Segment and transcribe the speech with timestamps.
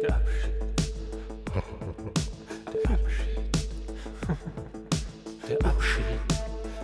[0.00, 0.54] Der Abschied.
[2.72, 3.48] Der Abschied.
[5.48, 6.20] Der Abschied.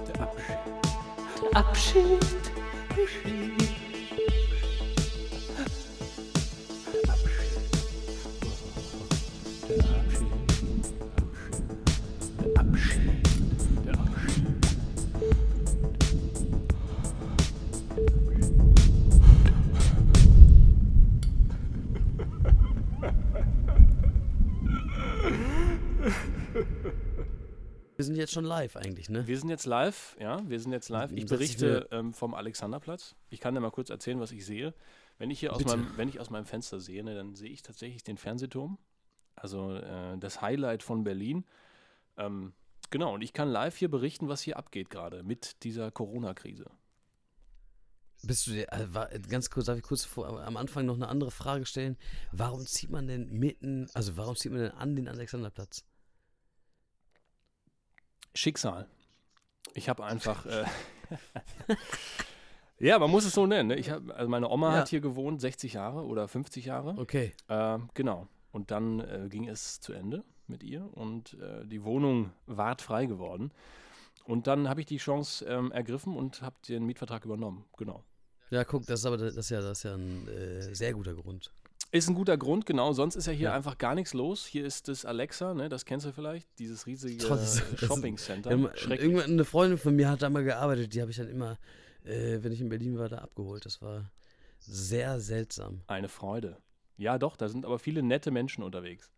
[0.08, 0.58] Der Abschied.
[1.42, 2.22] Der Abschied.
[3.58, 3.63] Der
[28.14, 29.26] sind jetzt schon live eigentlich, ne?
[29.26, 31.10] Wir sind jetzt live, ja, wir sind jetzt live.
[31.12, 33.16] Ich berichte ähm, vom Alexanderplatz.
[33.28, 34.72] Ich kann dir mal kurz erzählen, was ich sehe.
[35.18, 37.62] Wenn ich hier aus meinem, wenn ich aus meinem Fenster sehe, ne, dann sehe ich
[37.62, 38.78] tatsächlich den Fernsehturm.
[39.34, 41.44] Also äh, das Highlight von Berlin.
[42.16, 42.52] Ähm,
[42.90, 46.70] genau, und ich kann live hier berichten, was hier abgeht gerade mit dieser Corona-Krise.
[48.22, 51.32] Bist du dir, äh, ganz kurz, darf ich kurz vor, am Anfang noch eine andere
[51.32, 51.96] Frage stellen?
[52.30, 55.84] Warum zieht man denn mitten, also warum zieht man denn an den Alexanderplatz?
[58.34, 58.88] Schicksal.
[59.74, 60.46] Ich habe einfach.
[60.46, 60.64] Äh,
[62.78, 63.68] ja, man muss es so nennen.
[63.68, 63.76] Ne?
[63.76, 64.78] Ich hab, also meine Oma Ja.
[64.80, 66.94] hat hier gewohnt, 60 Jahre oder 50 Jahre.
[66.98, 67.32] Okay.
[67.48, 68.28] Ähm, genau.
[68.52, 73.06] Und dann äh, ging es zu Ende mit ihr und äh, die Wohnung ward frei
[73.06, 73.52] geworden.
[74.24, 77.64] Und dann habe ich die Chance ähm, ergriffen und habe den Mietvertrag übernommen.
[77.76, 78.04] Genau.
[78.50, 81.14] Ja, guck, das ist aber das ist ja, das ist ja ein äh, sehr guter
[81.14, 81.52] Grund.
[81.94, 82.92] Ist ein guter Grund, genau.
[82.92, 83.54] Sonst ist ja hier Ja.
[83.54, 84.46] einfach gar nichts los.
[84.46, 85.68] Hier ist das Alexa, ne?
[85.68, 88.50] das kennst du vielleicht, dieses riesige Toll, das- das- Shopping Center.
[88.56, 89.00] Ja, Schrecklich.
[89.00, 91.56] irgendwann eine Freundin von mir hat da mal gearbeitet, die habe ich dann immer,
[92.04, 93.64] äh, wenn ich in Berlin war, da abgeholt.
[93.64, 94.10] Das war
[94.58, 95.82] sehr seltsam.
[95.86, 96.56] Eine Freude.
[96.96, 99.10] Ja, doch, da sind aber viele nette Menschen unterwegs.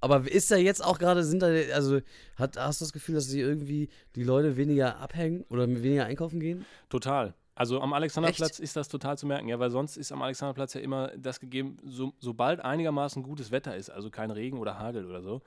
[0.00, 2.00] Aber ist da jetzt auch gerade, sind da, also
[2.36, 6.40] hat, hast du das Gefühl, dass sie irgendwie die Leute weniger abhängen oder weniger einkaufen
[6.40, 6.64] gehen?
[6.90, 7.34] Total.
[7.54, 10.80] Also am Alexanderplatz ist das total zu merken, ja, weil sonst ist am Alexanderplatz ja
[10.80, 15.20] immer das gegeben, so, sobald einigermaßen gutes Wetter ist, also kein Regen oder Hagel oder
[15.22, 15.42] so,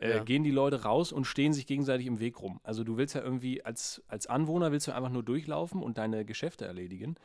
[0.00, 0.24] äh, Ja.
[0.24, 2.60] gehen die Leute raus und stehen sich gegenseitig im Weg rum.
[2.64, 6.24] Also du willst ja irgendwie als, als Anwohner willst du einfach nur durchlaufen und deine
[6.24, 7.16] Geschäfte erledigen.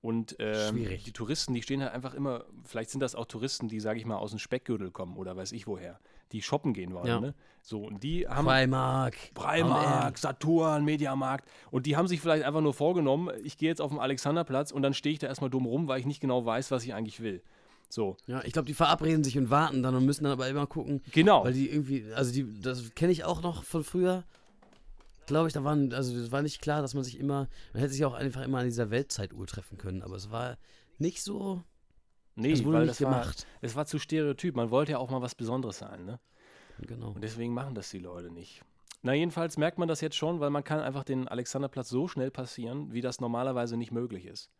[0.00, 3.78] Und ähm, die Touristen, die stehen halt einfach immer, vielleicht sind das auch Touristen, die,
[3.80, 5.98] sage ich mal, aus dem Speckgürtel kommen oder weiß ich woher,
[6.32, 7.06] die shoppen gehen wollen.
[7.06, 7.20] Ja.
[7.20, 7.34] Ne?
[7.62, 9.16] So, und die haben Primark.
[9.34, 11.48] Primark, Saturn, Mediamarkt.
[11.70, 14.82] Und die haben sich vielleicht einfach nur vorgenommen, ich gehe jetzt auf den Alexanderplatz und
[14.82, 17.20] dann stehe ich da erstmal dumm rum, weil ich nicht genau weiß, was ich eigentlich
[17.20, 17.42] will.
[17.88, 20.66] So, Ja, ich glaube, die verabreden sich und warten dann und müssen dann aber immer
[20.66, 21.44] gucken, genau.
[21.44, 24.24] weil die irgendwie, also die, das kenne ich auch noch von früher.
[25.26, 27.92] Glaube ich, da waren, also es war nicht klar, dass man sich immer, man hätte
[27.92, 30.56] sich auch einfach immer an dieser Weltzeituhr treffen können, aber es war
[30.98, 31.62] nicht so,
[32.34, 33.46] Nee, es wurde weil nicht das war, gemacht.
[33.60, 34.56] es war zu stereotyp.
[34.56, 36.18] Man wollte ja auch mal was Besonderes sein, ne?
[36.78, 37.10] Genau.
[37.10, 38.62] Und deswegen machen das die Leute nicht.
[39.02, 42.30] Na, jedenfalls merkt man das jetzt schon, weil man kann einfach den Alexanderplatz so schnell
[42.30, 44.50] passieren, wie das normalerweise nicht möglich ist.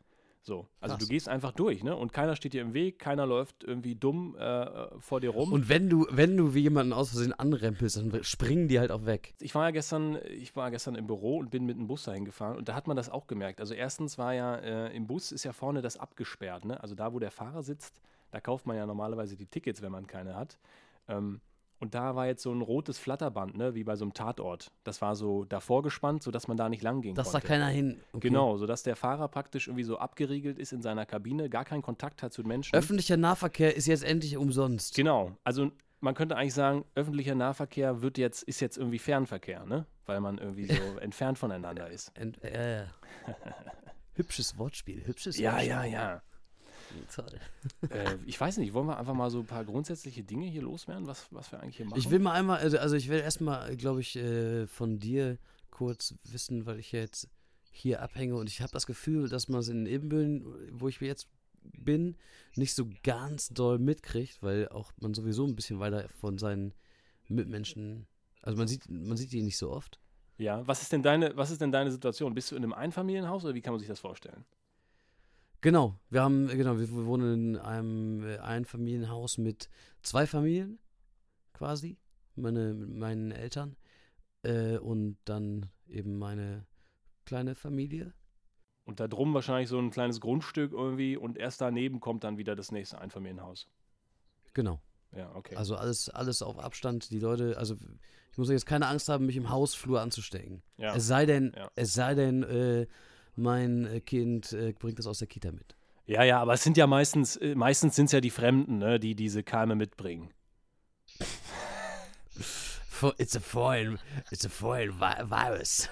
[0.44, 1.04] So, also Krass.
[1.04, 1.94] du gehst einfach durch, ne?
[1.94, 5.53] Und keiner steht dir im Weg, keiner läuft irgendwie dumm äh, vor dir rum.
[5.53, 9.06] Und wenn du, wenn du wie jemanden aus Versehen anrempelst, dann springen die halt auch
[9.06, 9.34] weg.
[9.38, 12.25] Ich war ja gestern, ich war gestern im Büro und bin mit dem Bus dahin
[12.25, 13.60] gefahren und da hat man das auch gemerkt.
[13.60, 16.82] Also erstens war ja äh, im Bus ist ja vorne das abgesperrt, ne?
[16.82, 18.00] Also da, wo der Fahrer sitzt,
[18.32, 20.59] da kauft man ja normalerweise die Tickets, wenn man keine hat.
[21.06, 21.41] Ähm,
[21.82, 24.70] und da war jetzt so ein rotes Flatterband, ne, wie bei so einem Tatort.
[24.84, 27.48] Das war so davor gespannt, sodass man da nicht lang gehen Dass da konnte.
[27.48, 28.00] keiner hin.
[28.12, 28.28] Okay.
[28.28, 32.22] Genau, sodass der Fahrer praktisch irgendwie so abgeriegelt ist in seiner Kabine, gar keinen Kontakt
[32.22, 32.75] hat zu den Menschen.
[32.76, 34.94] Öffentlicher Nahverkehr ist jetzt endlich umsonst.
[34.94, 39.87] Genau, also man könnte eigentlich sagen, öffentlicher Nahverkehr wird jetzt, ist jetzt irgendwie Fernverkehr, ne?
[40.06, 42.12] Weil man irgendwie so entfernt voneinander ist.
[42.16, 42.84] Ent, äh,
[44.15, 45.69] hübsches Wortspiel, hübsches Ja, Wortspiel.
[45.71, 46.22] ja, ja.
[47.14, 47.41] Toll.
[47.91, 51.06] äh, ich weiß nicht, wollen wir einfach mal so ein paar grundsätzliche Dinge hier loswerden,
[51.06, 51.98] was, was wir eigentlich hier machen?
[51.98, 55.38] Ich will mal einmal, also also ich will erstmal, glaube ich, äh, von dir
[55.70, 57.28] kurz wissen, weil ich ja jetzt
[57.70, 61.28] hier abhänge und ich habe das Gefühl, dass man es in Ebenbüren, wo ich jetzt
[61.62, 62.16] bin,
[62.56, 66.74] nicht so ganz doll mitkriegt, weil auch man sowieso ein bisschen weiter von seinen
[67.28, 68.06] Mitmenschen,
[68.42, 69.98] also man sieht, man sieht die nicht so oft.
[70.38, 72.34] ja, was ist denn deine, was ist denn deine Situation?
[72.34, 74.44] Bist du in einem Einfamilienhaus oder wie kann man sich das vorstellen?
[75.62, 79.68] Genau, wir haben, genau, wir wohnen in einem äh, Einfamilienhaus mit
[80.03, 80.78] zwei Familien,
[81.54, 81.98] quasi.
[82.34, 83.76] Meine, mit meinen Eltern
[84.42, 86.66] äh, und dann eben meine
[87.26, 88.12] kleine Familie.
[88.84, 92.56] Und da drum wahrscheinlich so ein kleines Grundstück irgendwie und erst daneben kommt dann wieder
[92.56, 93.68] das nächste Einfamilienhaus.
[94.54, 94.80] Genau.
[95.15, 95.54] Ja, okay.
[95.56, 97.10] Also alles, alles auf Abstand.
[97.10, 97.76] Die Leute, also
[98.32, 100.62] ich muss jetzt keine Angst haben, mich im Hausflur anzustecken.
[100.78, 100.97] ja.
[100.97, 101.70] Es sei denn, Ja.
[101.76, 102.86] es sei denn, äh,
[103.36, 105.74] mein äh, Kind äh, bringt das aus der Kita mit.
[106.06, 108.98] ja, ja, aber es sind ja meistens, äh, meistens sind es ja die Fremden, ne,
[109.00, 110.30] die diese Keime mitbringen.
[113.18, 113.98] It's a foreign,
[114.30, 115.88] it's a foreign vi virus.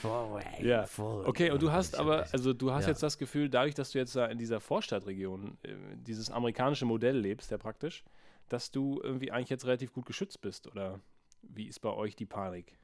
[0.00, 0.86] Vorrang, Ja.
[0.86, 1.26] Vorrang.
[1.26, 2.90] Okay, und du hast aber, also du hast Ja.
[2.92, 7.18] jetzt das Gefühl, dadurch, dass du jetzt da in dieser Vorstadtregion äh, dieses amerikanische Modell
[7.18, 8.02] lebst, ja praktisch,
[8.48, 11.00] dass du irgendwie eigentlich jetzt relativ gut geschützt bist, oder
[11.42, 12.78] wie ist bei euch die Panik?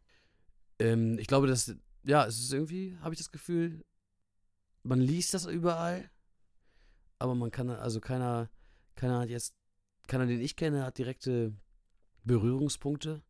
[0.79, 1.75] Ähm, ich glaube, dass,
[2.07, 3.85] ja, es ist irgendwie, habe ich das Gefühl,
[4.83, 6.09] man liest das überall,
[7.19, 8.49] aber man kann, also keiner,
[8.95, 9.55] keiner hat jetzt,
[10.07, 11.53] keiner, den ich kenne, hat direkte
[12.25, 13.23] Berührungspunkte.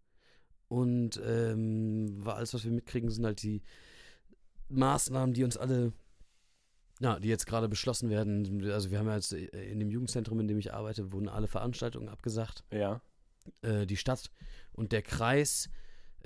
[0.69, 3.63] Und ähm, alles, was wir mitkriegen, sind halt die
[4.69, 5.93] Maßnahmen, die uns alle,
[7.01, 8.69] ja, die jetzt gerade beschlossen werden.
[8.71, 11.47] Also wir haben ja jetzt äh, in dem Jugendzentrum, in dem ich arbeite, wurden alle
[11.47, 13.01] Veranstaltungen abgesagt Ja.
[13.63, 14.31] äh, die Stadt
[14.73, 15.71] und der Kreis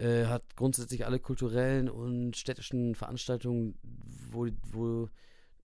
[0.01, 3.79] äh, hat grundsätzlich alle kulturellen und städtischen Veranstaltungen,
[4.31, 5.09] wo, wo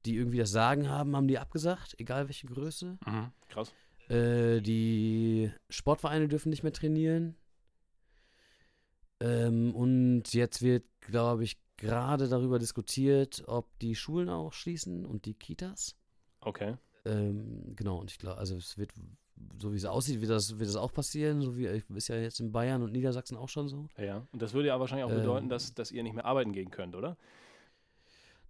[0.04, 2.98] die irgendwie das Sagen haben, haben die abgesagt, egal welche Größe.
[3.06, 3.32] Mhm.
[3.48, 3.72] Krass.
[4.08, 7.34] Äh, die Sportvereine dürfen nicht mehr trainieren.
[9.20, 15.24] Ähm, und jetzt wird, glaube ich, gerade darüber diskutiert, ob die Schulen auch schließen und
[15.24, 15.96] die Kitas.
[16.40, 16.76] Okay.
[17.04, 18.92] Ähm, genau, und ich glaube, also es wird,
[19.58, 22.40] so wie es aussieht, wird das, wird das auch passieren, so wie ist ja jetzt
[22.40, 23.88] in Bayern und Niedersachsen auch schon so.
[23.98, 24.26] Ja.
[24.32, 25.20] Und das würde ja wahrscheinlich auch Ähm.
[25.20, 27.16] bedeuten, dass, dass ihr nicht mehr arbeiten gehen könnt, oder?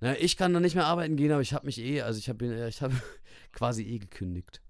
[0.01, 2.29] Naja, ich kann dann nicht mehr arbeiten gehen, aber ich habe mich eh, also ich
[2.29, 2.95] habe ich habe
[3.53, 4.61] quasi eh gekündigt.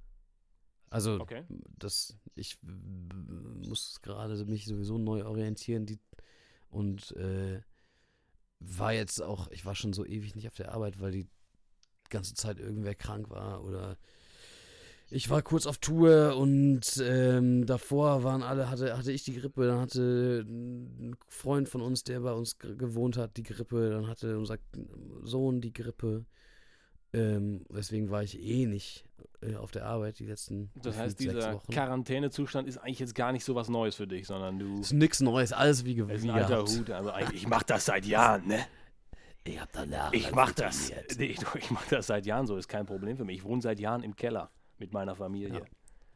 [0.89, 1.43] Also Okay.
[1.79, 5.99] das, ich muss gerade mich sowieso neu orientieren die,
[6.69, 7.61] und äh,
[8.61, 11.29] war jetzt auch, ich war schon so ewig nicht auf der Arbeit, weil die
[12.09, 13.99] ganze Zeit irgendwer krank war oder
[15.11, 19.67] ich war kurz auf Tour und ähm, davor waren alle, hatte, hatte ich die Grippe,
[19.67, 24.09] dann hatte ein Freund von uns, der bei uns ge- gewohnt hat, die Grippe, dann
[24.09, 24.59] hatte unser
[25.23, 26.25] Sohn die Grippe.
[27.13, 29.05] Ähm, deswegen war ich eh nicht
[29.41, 31.61] äh, auf der Arbeit die letzten Das heißt, dieser.
[31.71, 35.21] Quarantänezustand ist eigentlich jetzt gar nicht so was Neues für dich, sondern du ist nix
[35.21, 36.69] Neues, alles wie, ge ist ein alter gehabt.
[36.71, 36.91] Hut.
[36.91, 38.59] Eigentlich, ich mach das seit Jahren, ne?
[39.45, 40.91] Ich hab da Jahre Ich mach das.
[41.19, 43.37] Nee, ich mach das seit Jahren so, ist kein Problem für mich.
[43.39, 45.67] Ich wohne seit Jahren im Keller mit meiner Familie.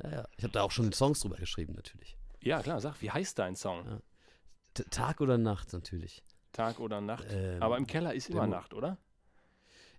[0.03, 0.29] Ja, ja.
[0.37, 2.17] Ich habe da auch schon Songs drüber geschrieben, natürlich.
[2.43, 3.85] Ja, klar, sag, wie heißt dein Song?
[3.87, 4.85] Ja.
[4.91, 6.23] Tag oder Nacht, natürlich.
[6.53, 7.27] Tag oder Nacht?
[7.31, 8.99] Ähm, Aber im Keller ist immer Nacht, oder?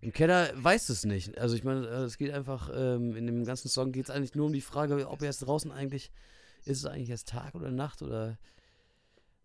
[0.02, 1.38] Im Keller weiß es nicht.
[1.38, 4.34] Also ich meine, äh, es geht einfach, ähm, in dem ganzen Song geht es eigentlich
[4.34, 6.12] nur um die Frage, ob jetzt draußen eigentlich,
[6.66, 8.40] ist es eigentlich jetzt Tag oder Nacht oder,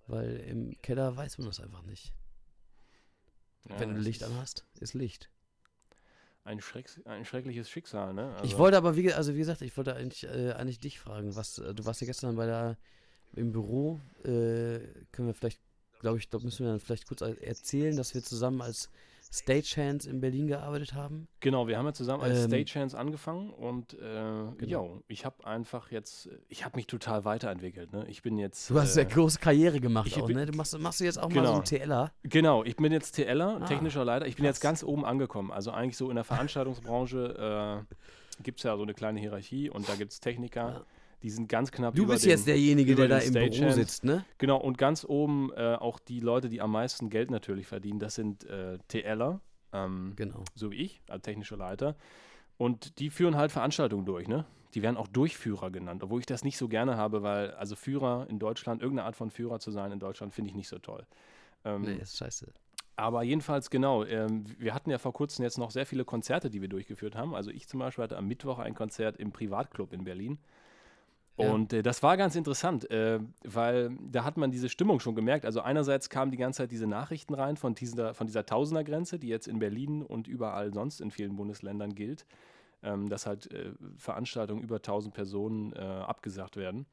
[0.07, 2.15] weil im Keller weiß man das einfach nicht.
[3.69, 5.29] Ja, Wenn du Licht anhast, ist Licht.
[6.47, 8.33] Ein, Schreck, ein schreckliches Schicksal, ne?
[8.37, 11.35] ich Also- wollte aber, wie, also wie gesagt, ich wollte eigentlich, äh, eigentlich dich fragen,
[11.35, 12.77] was, äh, du warst ja gestern bei der,
[13.35, 14.79] im Büro, äh,
[15.11, 15.61] können wir vielleicht,
[15.99, 18.89] glaube ich, glaub, müssen wir dann vielleicht kurz er- erzählen, dass wir zusammen als
[19.37, 21.29] Stagehands in Berlin gearbeitet haben.
[21.41, 25.91] Genau, wir haben ja zusammen als Ähm, Stagehands angefangen und äh, jo, ich habe einfach
[25.91, 27.93] jetzt, ich habe mich total weiterentwickelt.
[27.93, 28.05] Ne?
[28.09, 28.71] Ich bin jetzt.
[28.71, 30.47] Du hast äh, ja große Karriere gemacht ich auch, ne?
[30.47, 31.47] Du machst, machst du jetzt auch mal Genau.
[31.47, 32.13] so einen TLer.
[32.25, 34.27] Genau, ich bin jetzt TLer, Ah, technischer Leiter.
[34.27, 34.81] Ich bin jetzt krass.
[34.81, 35.51] ganz oben angekommen.
[35.53, 39.89] Also eigentlich so in der Veranstaltungsbranche äh, gibt es ja so eine kleine Hierarchie und
[39.89, 40.85] da gibt es Techniker, Ja.
[41.23, 44.05] Die sind ganz knapp Du über bist den, jetzt derjenige, der da im Büro sitzt,
[44.05, 44.25] ne?
[44.39, 48.15] Genau, und ganz oben äh, auch die Leute, die am meisten Geld natürlich verdienen, das
[48.15, 49.41] sind äh, TLer,
[49.73, 50.45] ähm, Genau.
[50.55, 51.97] so wie ich, als technischer Leiter.
[52.59, 54.45] Und die führen halt Veranstaltungen durch, ne?
[54.75, 58.27] Die werden auch Durchführer genannt, obwohl ich das nicht so gerne habe, weil also Führer
[58.29, 61.07] in Deutschland, irgendeine Art von Führer zu sein in Deutschland, finde ich nicht so toll.
[61.65, 62.53] Ähm, Nee, ist scheiße.
[62.97, 66.61] aber jedenfalls genau, ähm, wir hatten ja vor kurzem jetzt noch sehr viele Konzerte, die
[66.61, 67.35] wir durchgeführt haben.
[67.35, 70.39] Also ich zum Beispiel hatte am Mittwoch ein Konzert im Privatclub in Berlin.
[71.39, 71.53] Ja.
[71.53, 75.45] Und äh, das war ganz interessant, äh, weil da hat man diese Stimmung schon gemerkt.
[75.45, 79.29] Also einerseits kamen die ganze Zeit diese Nachrichten rein von dieser, von dieser Tausendergrenze, die
[79.29, 82.25] jetzt in Berlin und überall sonst in vielen Bundesländern gilt,
[82.83, 86.87] ähm, dass halt äh, Veranstaltungen über 1000 Personen äh, abgesagt werden.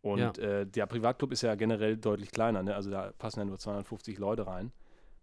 [0.00, 0.30] Und Ja.
[0.42, 2.74] äh, der Privatclub ist ja generell deutlich kleiner, ne?
[2.74, 4.72] also da passen ja nur 250 Leute rein.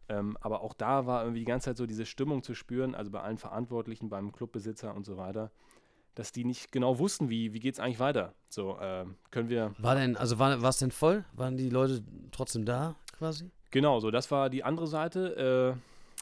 [0.08, 3.10] Ähm, aber auch da war irgendwie die ganze Zeit so diese Stimmung zu spüren, also
[3.10, 5.50] bei allen Verantwortlichen, beim Clubbesitzer und so weiter,
[6.16, 8.34] dass die nicht genau wussten, wie, wie geht es eigentlich weiter.
[8.50, 11.26] So, ähm, können wir, War denn, also war es denn voll?
[11.34, 13.52] Waren die Leute trotzdem da quasi?
[13.72, 15.76] genau, so, das war die andere Seite.
[15.76, 15.80] Äh,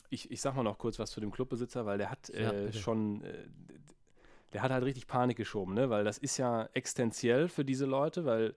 [0.09, 2.65] ich, ich sag mal noch kurz was zu dem Clubbesitzer, weil der hat Ja, äh,
[2.65, 2.77] bitte.
[2.79, 3.33] schon, äh,
[4.53, 5.89] der hat halt richtig Panik geschoben, ne?
[5.89, 8.55] weil das ist ja existenziell für diese Leute, weil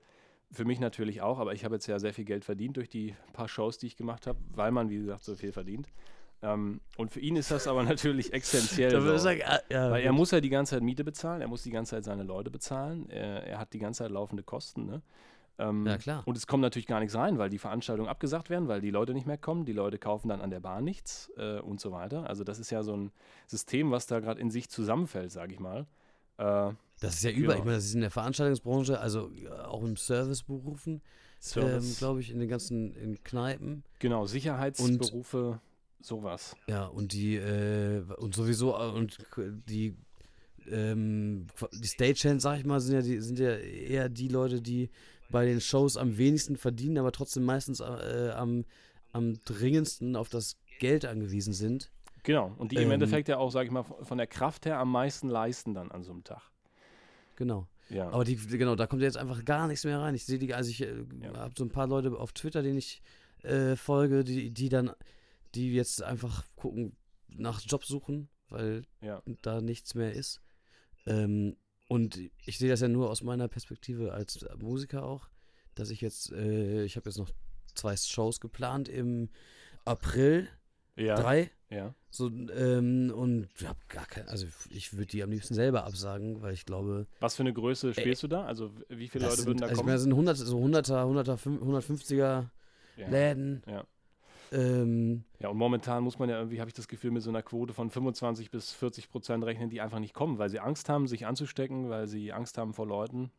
[0.53, 3.15] für mich natürlich auch, aber ich habe jetzt ja sehr viel Geld verdient durch die
[3.33, 5.89] paar Shows, die ich gemacht habe, weil man, wie gesagt, so viel verdient.
[6.47, 8.91] Ähm, und für ihn ist das aber natürlich existenziell.
[9.01, 9.17] So.
[9.19, 10.19] sagen, ah, ja, Weil er gut.
[10.19, 13.09] muss ja die ganze Zeit Miete bezahlen, er muss die ganze Zeit seine Leute bezahlen,
[13.11, 14.87] er, er hat die ganze Zeit laufende Kosten.
[14.87, 15.03] Ne?
[15.59, 16.23] Ähm, Ja, klar.
[16.27, 19.15] Und es kommt natürlich gar nichts rein, weil die Veranstaltungen abgesagt werden, weil die Leute
[19.15, 22.29] nicht mehr kommen, die Leute kaufen dann an der Bahn nichts äh, und so weiter.
[22.29, 23.11] Also das ist ja so ein
[23.47, 25.87] System, was da gerade in sich zusammenfällt, sage ich mal.
[26.39, 27.59] Äh, Das ist ja über, Genau.
[27.59, 31.01] ich meine, das ist in der Veranstaltungsbranche, also ja, auch im Serviceberufen,
[31.41, 31.99] Service.
[31.99, 33.83] glaube ich, in den ganzen in Kneipen.
[33.99, 35.61] genau, Sicherheitsberufe,
[36.07, 36.57] sowas.
[36.69, 39.19] Ja, und die, äh, und sowieso, äh, und
[39.69, 39.95] die,
[40.69, 44.91] ähm, die Stagehands, sag ich mal, sind ja, die, sind ja eher die Leute, die
[45.31, 48.65] bei den Shows am wenigsten verdienen, aber trotzdem meistens äh, am,
[49.13, 51.91] am dringendsten auf das Geld angewiesen sind.
[52.23, 52.53] Genau.
[52.59, 54.91] Und die im Ähm, Endeffekt ja auch, sag ich mal, von der Kraft her am
[54.91, 56.43] meisten leisten dann an so einem Tag.
[57.37, 57.67] Genau.
[57.89, 58.09] Ja.
[58.11, 60.15] Aber die, genau, da kommt jetzt einfach gar nichts mehr rein.
[60.15, 61.35] Ich sehe die, also ich äh, Ja.
[61.37, 63.01] habe so ein paar Leute auf Twitter, denen ich
[63.43, 64.91] äh, folge, die, die dann,
[65.57, 66.97] die jetzt einfach gucken,
[67.29, 69.23] nach Job suchen, weil ja.
[69.43, 70.41] da nichts mehr ist.
[71.07, 71.57] Ähm,
[71.89, 75.29] und ich sehe das ja nur aus meiner Perspektive als Musiker auch,
[75.75, 77.31] dass ich jetzt, äh, ich habe jetzt noch
[77.75, 79.31] zwei Shows geplant im
[79.85, 80.49] April,
[80.97, 81.15] Ja.
[81.17, 81.51] drei.
[81.69, 81.95] Ja.
[82.11, 86.41] So, ähm, und ich habe gar kein, also ich würde die am liebsten selber absagen,
[86.41, 88.45] weil ich glaube, Was für eine Größe spielst du da?
[88.45, 89.87] Also wie viele Leute würden sind, da also ich kommen?
[89.87, 92.49] meine, das sind 100, so 100er, 100er, 150er
[92.97, 93.09] ja.
[93.09, 93.63] Läden.
[93.67, 93.85] Ja.
[94.53, 97.43] Ähm, ja, und momentan muss man ja irgendwie, habe ich das Gefühl, mit so einer
[97.43, 101.07] Quote von 25 bis 40 Prozent rechnen, die einfach nicht kommen, weil sie Angst haben,
[101.07, 103.31] sich anzustecken, weil sie Angst haben vor Leuten.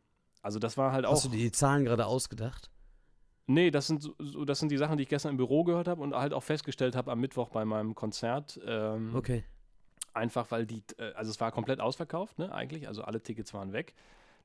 [0.42, 1.12] Also das war halt auch.
[1.12, 2.70] hast du die Zahlen gerade ausgedacht?
[3.46, 6.02] Nee, das sind, so- das sind die Sachen, die ich gestern im Büro gehört habe
[6.02, 8.60] und halt auch festgestellt habe am Mittwoch bei meinem Konzert.
[8.66, 9.44] Ähm, Okay.
[10.14, 12.88] Einfach weil die, äh, also es war komplett ausverkauft, ne, eigentlich.
[12.88, 13.94] Also alle Tickets waren weg.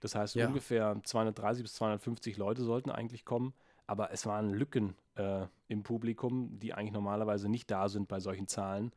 [0.02, 0.48] Das heißt, Ja.
[0.48, 3.54] ungefähr 230 bis 250 Leute sollten eigentlich kommen.
[3.88, 8.48] Aber es waren Lücken äh, im Publikum, die eigentlich normalerweise nicht da sind bei solchen
[8.48, 8.92] Zahlen.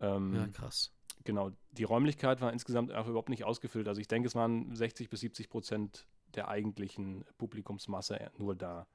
[0.00, 0.92] Ähm, Ja, krass.
[1.24, 3.88] Genau, die Räumlichkeit war insgesamt auch überhaupt nicht ausgefüllt.
[3.88, 8.86] Also ich denke, es waren 60 bis 70 Prozent der eigentlichen Publikumsmasse nur da.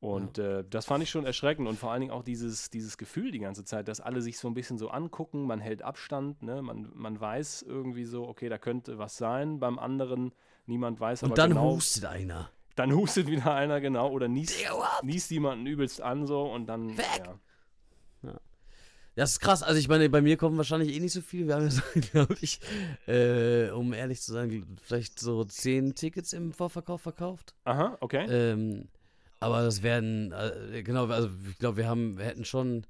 [0.00, 3.30] Und äh, das fand ich schon erschreckend und vor allen Dingen auch dieses, dieses Gefühl
[3.30, 6.60] die ganze Zeit, dass alle sich so ein bisschen so angucken, man hält Abstand, ne?
[6.60, 10.32] man, man weiß irgendwie so, okay, da könnte was sein, beim anderen
[10.66, 11.76] niemand weiß aber Und dann genau.
[11.76, 12.50] hustet einer.
[12.76, 14.54] Dann hustet wieder einer, genau, oder niest,
[15.02, 16.96] niest jemanden übelst an so und dann.
[16.96, 17.22] Weg!
[18.22, 18.40] Ja.
[19.14, 19.62] Das ist krass.
[19.62, 21.48] Also ich meine, bei mir kommen wahrscheinlich eh nicht so viele.
[21.48, 22.60] Wir haben ja so, glaube ich,
[23.06, 27.54] äh, um ehrlich zu sein, vielleicht so zehn Tickets im Vorverkauf verkauft.
[27.64, 28.26] Aha, okay.
[28.28, 28.88] Ähm,
[29.40, 32.86] aber das werden, äh, genau, also ich glaube, wir haben, wir hätten schon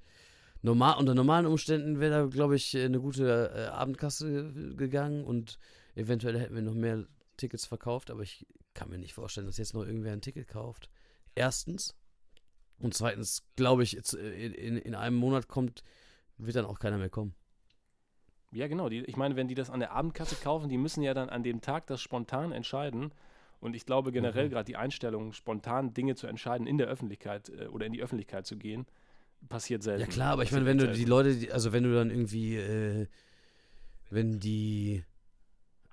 [0.61, 5.59] normal, unter normalen Umständen wäre da, glaube ich, eine gute äh, Abendkasse gegangen und
[5.97, 7.05] eventuell hätten wir noch mehr
[7.37, 10.89] Tickets verkauft, aber ich kann mir nicht vorstellen, dass jetzt noch irgendwer ein Ticket kauft.
[11.35, 11.95] Erstens.
[12.79, 15.83] Und zweitens, glaube ich, äh, in, in, in einem Monat kommt,
[16.39, 17.35] wird dann auch keiner mehr kommen.
[18.51, 18.89] Ja, genau.
[18.89, 21.43] Die, ich meine, wenn die das an der Abendkasse kaufen, die müssen ja dann an
[21.43, 23.13] dem Tag das spontan entscheiden.
[23.61, 24.51] Und ich glaube generell Mhm.
[24.51, 28.47] gerade die Einstellung, spontan Dinge zu entscheiden in der Öffentlichkeit äh, oder in die Öffentlichkeit
[28.47, 28.87] zu gehen,
[29.49, 30.01] passiert selten.
[30.01, 33.07] Ja klar, aber ich meine, wenn du die Leute, also wenn du dann irgendwie, äh,
[34.11, 35.05] wenn die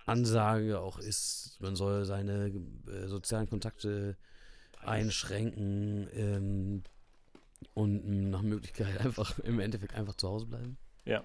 [0.09, 2.47] Ansage auch ist, man soll seine
[2.87, 4.17] äh, sozialen Kontakte
[4.79, 6.83] einschränken ähm,
[7.73, 10.77] und mh, nach Möglichkeit einfach im Endeffekt einfach zu Hause bleiben.
[11.05, 11.23] Ja.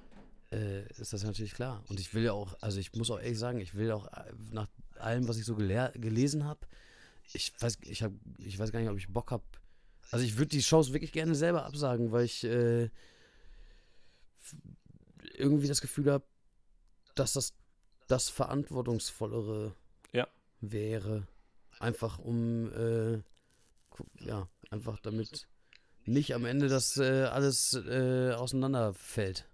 [0.52, 1.82] Äh, ist das natürlich klar.
[1.88, 4.32] Und ich will ja auch, also ich muss auch ehrlich sagen, ich will auch äh,
[4.50, 6.60] nach allem, was ich so gelesen habe,
[7.32, 9.44] ich weiß, ich habe, ich weiß gar nicht, ob ich Bock habe.
[10.10, 12.90] Also ich würde die Shows wirklich gerne selber absagen, weil ich äh,
[15.34, 16.24] irgendwie das Gefühl habe,
[17.14, 17.54] dass das
[18.06, 19.75] das verantwortungsvollere
[20.12, 20.26] Ja.
[20.61, 21.26] wäre.
[21.80, 23.23] Einfach um, äh,
[24.25, 25.49] ja, einfach damit
[26.04, 29.49] nicht am Ende das äh, alles äh, auseinanderfällt.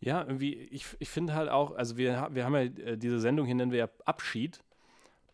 [0.00, 3.46] Ja, irgendwie, ich, ich finde halt auch, also wir, wir haben ja äh, diese Sendung
[3.46, 4.60] hier nennen wir ja Abschied.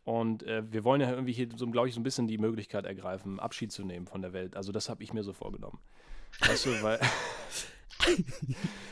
[0.04, 2.86] Und äh, wir wollen ja irgendwie hier, so, glaube ich, so ein bisschen die Möglichkeit
[2.86, 4.54] ergreifen, Abschied zu nehmen von der Welt.
[4.56, 5.80] Also das habe ich mir so vorgenommen.
[6.40, 7.00] Weißt du, weil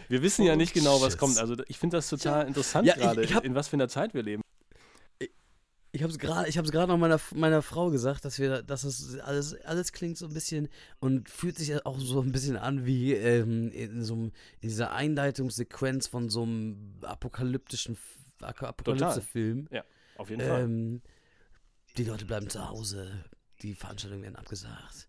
[0.09, 1.21] wir wissen ja nicht genau, was Shit.
[1.21, 1.39] kommt.
[1.39, 4.43] Also ich finde das total interessant Ja, gerade, in was für einer Zeit wir leben.
[5.93, 8.63] Ich habe es gerade, ich habe es gerade noch meiner, meiner Frau gesagt, dass wir,
[8.63, 10.69] dass das alles, alles klingt so ein bisschen
[10.99, 14.93] und fühlt sich auch so ein bisschen an wie ähm, in so einem, in dieser
[14.93, 17.97] Einleitungssequenz von so einem apokalyptischen
[18.41, 19.69] Apokalypse-Film.
[20.17, 20.63] Auf jeden Fall.
[20.63, 21.01] Ähm,
[21.97, 23.25] die Leute bleiben zu Hause,
[23.63, 25.09] die Veranstaltungen werden abgesagt.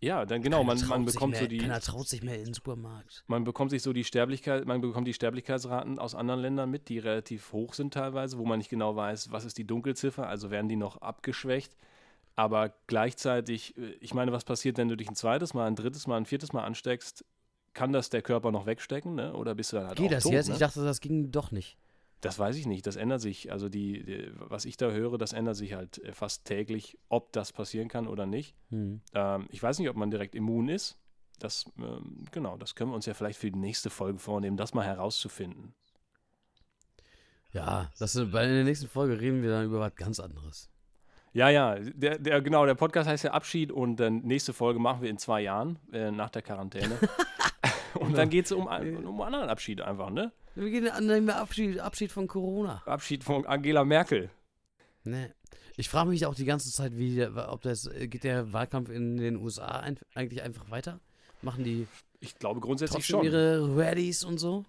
[0.00, 2.54] Ja, dann genau, man, man bekommt mehr, so die, Keiner traut sich mehr in den
[2.54, 3.24] Supermarkt.
[3.26, 6.98] man bekommt sich so die Sterblichkeit, man bekommt die Sterblichkeitsraten aus anderen Ländern mit, die
[6.98, 10.68] relativ hoch sind teilweise, wo man nicht genau weiß, was ist die Dunkelziffer, also werden
[10.68, 11.76] die noch abgeschwächt.
[12.36, 16.06] Aber gleichzeitig, äh, ich meine, was passiert, wenn du dich ein zweites Mal, ein drittes
[16.06, 17.24] Mal, ein viertes Mal ansteckst?
[17.72, 19.34] Kann das der Körper noch wegstecken, ne?
[19.34, 20.48] Oder bist du dann halt Geht auch das tot, jetzt?
[20.48, 20.54] Ne?
[20.54, 21.76] Ich dachte, das ging doch nicht.
[22.20, 23.52] Das weiß ich nicht, das ändert sich.
[23.52, 27.32] Also die, die, was ich da höre, das ändert sich halt äh, fast täglich, ob
[27.32, 28.56] das passieren kann oder nicht.
[28.70, 29.00] Hm.
[29.14, 30.98] Ähm, ich weiß nicht, ob man direkt immun ist.
[31.38, 34.72] Das, ähm, genau, das können wir uns ja vielleicht für die nächste Folge vornehmen, das
[34.72, 35.74] mal herauszufinden.
[37.52, 40.70] Ja, das, bei in der nächsten Folge reden wir dann über was ganz anderes.
[41.32, 45.02] Ja, ja, der, der, genau, der Podcast heißt ja Abschied und dann nächste Folge machen
[45.02, 46.98] wir in zwei Jahren, äh, nach der Quarantäne.
[47.94, 50.32] und dann geht es um, um einen anderen Abschied einfach, ne?
[50.56, 52.82] Wir gehen an nehmen wir Abschied, Abschied von Corona.
[52.86, 54.30] Abschied von Angela Merkel.
[55.04, 55.30] Nee.
[55.76, 58.88] Ich frage mich auch die ganze Zeit, wie der, ob das äh, geht der Wahlkampf
[58.88, 60.98] in den USA ein, eigentlich einfach weiter?
[61.42, 61.86] Machen die
[62.20, 63.32] Ich glaube grundsätzlich trotzdem schon.
[63.32, 64.64] ihre Rallies und so?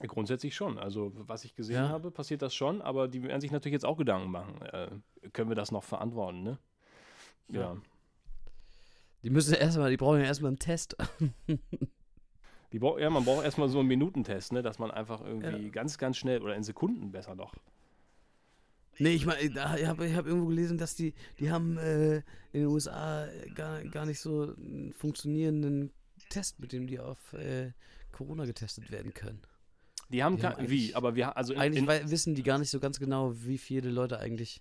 [0.00, 0.78] Grundsätzlich schon.
[0.78, 1.88] Also, was ich gesehen Ja.
[1.90, 4.62] habe, passiert das schon, aber die werden sich natürlich jetzt auch Gedanken machen.
[4.62, 4.88] Äh,
[5.34, 6.58] können wir das noch verantworten, ne?
[7.48, 7.60] Ja.
[7.60, 7.76] Ja.
[9.22, 10.96] Die müssen erstmal, die brauchen ja erstmal einen Test.
[12.78, 14.62] Brauch, ja, man braucht erstmal so einen Minutentest, ne?
[14.62, 17.54] Dass man einfach irgendwie ganz, ganz schnell oder in Sekunden besser doch.
[18.98, 22.16] Nee, ich meine, ich habe ich hab irgendwo gelesen, dass die, die haben äh,
[22.52, 25.90] in den USA gar, gar nicht so einen funktionierenden
[26.28, 27.72] Test, mit dem die auf äh,
[28.12, 29.40] Corona getestet werden können.
[30.10, 32.70] Die haben Die haben wie, aber wir also in, Eigentlich in, wissen die gar nicht
[32.70, 34.60] so ganz genau, wie viele Leute eigentlich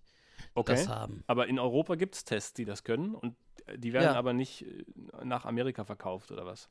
[0.53, 0.73] okay.
[0.73, 1.23] das haben.
[1.27, 3.35] Aber in Europa gibt es Tests, die das können und
[3.65, 4.13] äh, die werden Ja.
[4.15, 4.85] aber nicht äh,
[5.25, 6.69] nach Amerika verkauft oder was?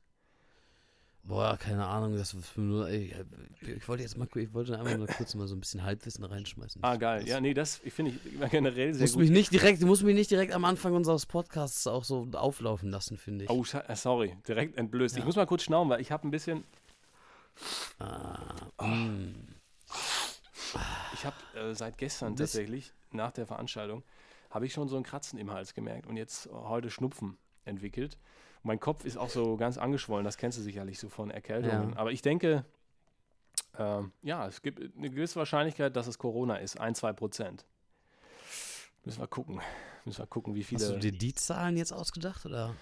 [1.28, 3.14] Boah, keine Ahnung, das nur, ich,
[3.61, 6.82] ich wollte jetzt mal, ich wollte einfach mal kurz mal so ein bisschen Halbwissen reinschmeißen.
[6.82, 7.20] Ah, geil.
[7.20, 9.20] Das Ja, nee, das ich finde ich generell sehr musst gut.
[9.20, 12.90] mich nicht direkt, du musst mich nicht direkt am Anfang unseres Podcasts auch so auflaufen
[12.90, 13.50] lassen, finde ich.
[13.50, 15.16] Oh, äh, sorry, direkt entblößt.
[15.16, 15.26] Ich Ja.
[15.26, 16.64] muss mal kurz schnauben, weil ich habe ein bisschen,
[17.99, 19.35] Ah, mm.
[21.12, 24.02] ich habe äh, seit gestern tatsächlich, nach der Veranstaltung,
[24.49, 28.16] habe ich schon so ein Kratzen im Hals gemerkt und jetzt heute Schnupfen entwickelt.
[28.62, 31.90] Mein Kopf ist auch so ganz angeschwollen, das kennst du sicherlich so von Erkältungen.
[31.90, 31.96] Ja.
[31.96, 32.64] Aber ich denke,
[33.78, 37.64] ähm, ja, es gibt eine gewisse Wahrscheinlichkeit, dass es Corona ist, ein, zwei Prozent.
[39.04, 39.60] Müssen wir gucken.
[40.04, 40.82] Müssen wir gucken, wie viele.
[40.82, 42.74] Hast du dir die Zahlen jetzt ausgedacht oder?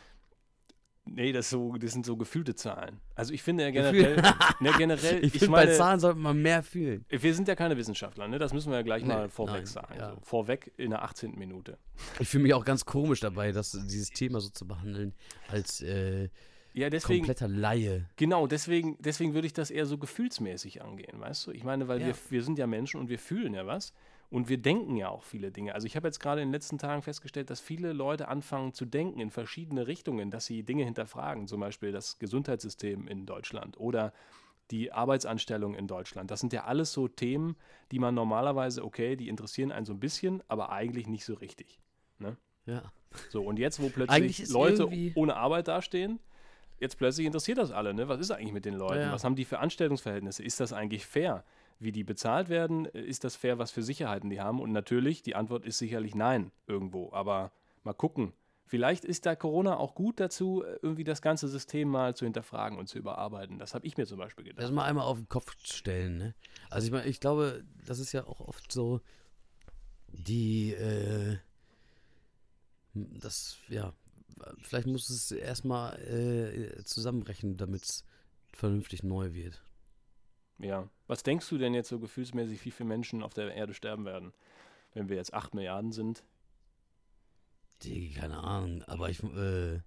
[1.09, 3.01] Nee, das, so, das sind so gefühlte Zahlen.
[3.15, 4.17] Also ich finde ja generell,
[4.61, 7.05] ne, generell Ich ich, finde, bei Zahlen sollte man mehr fühlen.
[7.09, 8.39] wir sind ja keine Wissenschaftler, ne?
[8.39, 9.95] das müssen wir ja gleich Nee, mal vorweg nein, sagen.
[9.99, 10.11] ja.
[10.11, 11.39] So, vorweg in der 18.
[11.39, 11.79] Minute.
[12.19, 15.15] Ich fühle mich auch ganz komisch dabei, dass dieses Thema so zu behandeln
[15.49, 16.29] als äh,
[16.75, 18.09] Ja, deswegen, kompletter Laie.
[18.17, 21.53] genau, deswegen, deswegen würde ich das eher so gefühlsmäßig angehen, weißt du?
[21.53, 22.09] Ich meine, weil Ja.
[22.09, 23.93] wir, wir sind ja Menschen und wir fühlen ja was
[24.31, 25.75] und wir denken ja auch viele Dinge.
[25.75, 28.85] Also ich habe jetzt gerade in den letzten Tagen festgestellt, dass viele Leute anfangen zu
[28.85, 34.13] denken in verschiedene Richtungen, dass sie Dinge hinterfragen, zum Beispiel das Gesundheitssystem in Deutschland oder
[34.73, 36.31] die Arbeitsanstellung in Deutschland.
[36.31, 37.57] Das sind ja alles so Themen,
[37.93, 41.79] die man normalerweise, okay, die interessieren einen so ein bisschen, aber eigentlich nicht so richtig.
[42.67, 42.83] Ja.
[43.31, 46.19] So, und jetzt, wo plötzlich Leute ohne Arbeit dastehen,
[46.81, 48.09] jetzt plötzlich interessiert das alle, ne?
[48.09, 49.03] Was ist eigentlich mit den Leuten?
[49.03, 49.13] Ja.
[49.13, 50.43] Was haben die für Anstellungsverhältnisse?
[50.43, 51.45] Ist das eigentlich fair,
[51.79, 52.87] wie die bezahlt werden?
[52.87, 54.61] Ist das fair, was für Sicherheiten die haben?
[54.61, 57.13] Und natürlich, die Antwort ist sicherlich nein irgendwo.
[57.13, 58.33] Aber mal gucken.
[58.69, 62.89] Vielleicht ist da Corona auch gut dazu, irgendwie das ganze System mal zu hinterfragen und
[62.89, 63.61] zu überarbeiten.
[63.61, 64.65] Das habe ich mir zum Beispiel gedacht.
[64.65, 66.35] Das mal einmal auf den Kopf stellen, ne?
[66.69, 69.01] Also ich meine, ich glaube, das ist ja auch oft so,
[70.09, 71.39] die, äh,
[72.95, 73.93] das, ja,
[74.63, 78.05] vielleicht muss es erstmal äh, zusammenbrechen, damit es
[78.53, 79.63] vernünftig neu wird.
[80.59, 80.89] Ja.
[81.07, 84.33] Was denkst du denn jetzt so gefühlsmäßig, wie viele Menschen auf der Erde sterben werden?
[84.95, 86.25] Wenn wir jetzt 8 Milliarden sind?
[87.83, 89.81] Die, keine Ahnung, aber ich, äh,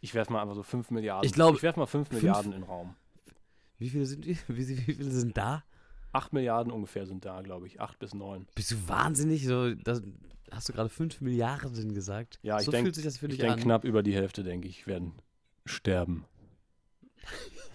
[0.00, 1.26] Ich werfe mal einfach so 5 Milliarden.
[1.26, 2.96] Ich glaube, ich werfe mal 5 fünf- Milliarden in den Raum.
[3.78, 4.38] wie viele sind die?
[4.48, 5.62] Wie, wie viele sind da?
[6.12, 7.80] 8 Milliarden ungefähr sind da, glaube ich.
[7.80, 8.46] 8 bis 9.
[8.54, 9.44] Bist du wahnsinnig?
[9.46, 10.00] So, das,
[10.50, 12.38] hast du gerade 5 Milliarden gesagt?
[12.42, 13.60] Ja, ich so denk- fühlt sich das für Ich denke, an.
[13.60, 15.12] knapp über die Hälfte, denke ich, werden
[15.66, 16.24] sterben.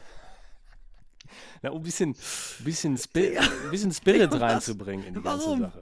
[1.62, 2.15] Na, um ein bisschen,
[2.63, 4.42] bisschen, Spi ein bisschen Spirit was?
[4.42, 5.62] reinzubringen in die Warum?
[5.62, 5.80] ganze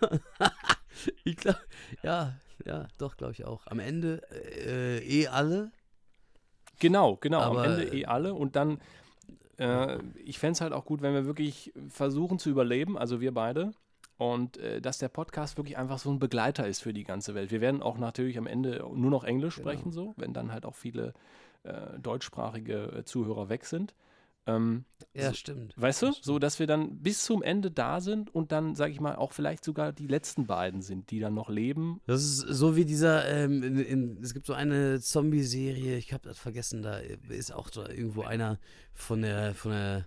[0.00, 0.20] Sache.
[1.24, 1.60] Ich glaube,
[2.02, 2.34] ja,
[2.66, 3.66] ja, doch, glaube ich auch.
[3.68, 4.20] Am Ende
[4.66, 5.70] äh, eh alle.
[6.78, 7.40] Genau, genau.
[7.40, 8.34] Aber, am Ende eh alle.
[8.34, 8.80] Und dann,
[9.58, 13.32] äh, ich fände es halt auch gut, wenn wir wirklich versuchen zu überleben, also wir
[13.32, 13.72] beide.
[14.18, 17.50] Und äh, dass der Podcast wirklich einfach so ein Begleiter ist für die ganze Welt.
[17.50, 19.70] Wir werden auch natürlich am Ende nur noch Englisch Genau.
[19.70, 21.14] sprechen, so, wenn dann halt auch viele
[21.62, 23.94] äh, deutschsprachige äh, Zuhörer weg sind.
[24.46, 25.74] Ähm, Ja, stimmt.
[25.76, 29.00] Weißt du, so dass wir dann bis zum Ende da sind und dann, sage ich
[29.00, 32.00] mal, auch vielleicht sogar die letzten beiden sind, die dann noch leben.
[32.06, 36.26] Das ist so wie dieser, ähm, in, in, es gibt so eine Zombie-Serie, ich habe
[36.28, 36.98] das vergessen, da
[37.28, 38.58] ist auch so irgendwo einer
[38.94, 40.06] von der, von der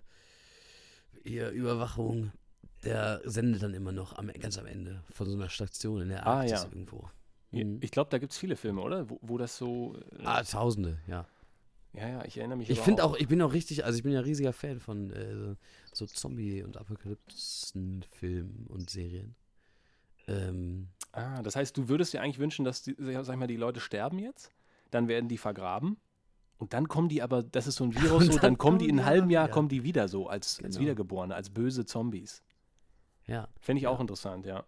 [1.23, 2.31] hier, Überwachung,
[2.83, 6.25] der sendet dann immer noch am, ganz am Ende von so einer Station in der
[6.27, 6.63] Ah, Arktis ja.
[6.65, 7.07] irgendwo.
[7.51, 7.77] Mhm.
[7.81, 9.09] Ich glaube, da gibt es viele Filme, oder?
[9.09, 9.95] Wo, wo das so.
[10.19, 11.25] Äh, Ah, Tausende, ja.
[11.93, 12.69] Ja, ja, ich erinnere mich.
[12.69, 15.55] Ich finde auch, ich bin auch richtig, also ich bin ja riesiger Fan von äh,
[15.93, 19.35] so Zombie- und Apokalypsen-Filmen und Serien.
[20.27, 23.55] Ähm, Ah, das heißt, du würdest dir eigentlich wünschen, dass die, sag ich mal, die
[23.55, 24.51] Leute sterben jetzt,
[24.89, 25.97] dann werden die vergraben.
[26.57, 28.89] Und dann kommen die aber, das ist so ein Virus, so, dann, dann kommen die
[28.89, 29.53] in einem halben Jahr, wieder.
[29.53, 30.79] kommen die wieder so, als, als Genau.
[30.79, 32.41] Wiedergeborene, als böse Zombies.
[33.27, 33.47] ja.
[33.59, 33.89] Fände ich Ja.
[33.91, 34.65] auch interessant, ja.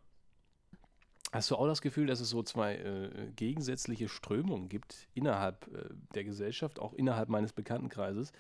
[1.36, 5.90] Hast du auch das Gefühl, dass es so zwei äh, gegensätzliche Strömungen gibt innerhalb äh,
[6.14, 8.32] der Gesellschaft, auch innerhalb meines Bekanntenkreises,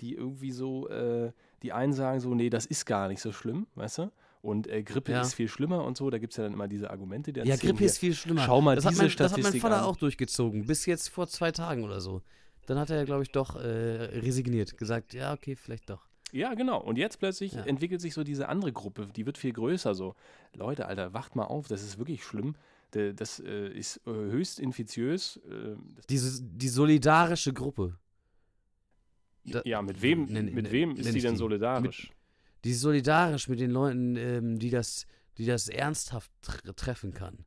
[0.00, 3.66] die irgendwie so, äh, die einen sagen so, nee, das ist gar nicht so schlimm,
[3.74, 4.12] weißt du?
[4.40, 5.22] Und äh, Grippe Ja.
[5.22, 7.56] ist viel schlimmer und so, da gibt es ja dann immer diese Argumente, die Ja,
[7.56, 8.42] Grippe ist hier, viel schlimmer.
[8.42, 9.84] Schau mal das hat diese mein, Das hat mein Statistik Vater an.
[9.84, 12.22] auch durchgezogen, bis jetzt vor zwei Tagen oder so.
[12.66, 13.58] Dann hat er, glaube ich, doch äh,
[14.20, 16.06] resigniert, gesagt, ja, okay, vielleicht doch.
[16.34, 16.80] Ja, genau.
[16.82, 17.62] Und jetzt plötzlich Ja.
[17.62, 19.94] entwickelt sich so diese andere Gruppe, die wird viel größer.
[19.94, 20.16] So,
[20.52, 22.56] Leute, Alter, wacht mal auf, das ist wirklich schlimm.
[22.90, 25.36] Das äh, ist äh, höchst infiziös.
[25.48, 27.98] Äh, das, Diese, die solidarische Gruppe.
[29.44, 32.10] Da- ja, mit wem, nenn- mit wem nenn ist die denn solidarisch?
[32.64, 35.06] Die ist solidarisch mit den Leuten, ähm, die, das,
[35.38, 37.44] die das ernsthaft tr treffen kann.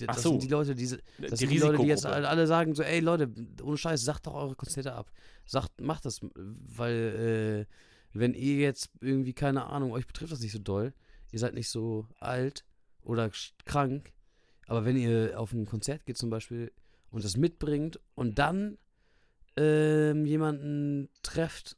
[0.00, 0.30] D- Ach Das so.
[0.30, 3.30] sind die Leute, die, das die die Leute, die jetzt alle sagen so, ey Leute,
[3.62, 5.10] ohne Scheiß, sagt doch eure Konzerte ab.
[5.46, 7.74] Sagt, macht das, weil äh,
[8.12, 10.92] wenn ihr jetzt irgendwie, keine Ahnung, euch betrifft das nicht so doll,
[11.32, 12.64] ihr seid nicht so alt
[13.02, 13.30] oder
[13.64, 14.12] krank,
[14.66, 16.72] aber wenn ihr auf ein Konzert geht zum Beispiel
[17.10, 18.78] und das mitbringt und dann
[19.56, 21.76] ähm, jemanden trefft,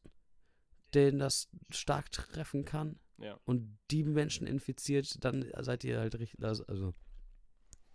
[0.95, 3.38] den das stark treffen kann Ja.
[3.45, 6.95] und die Menschen infiziert, dann seid ihr halt richtig, das- also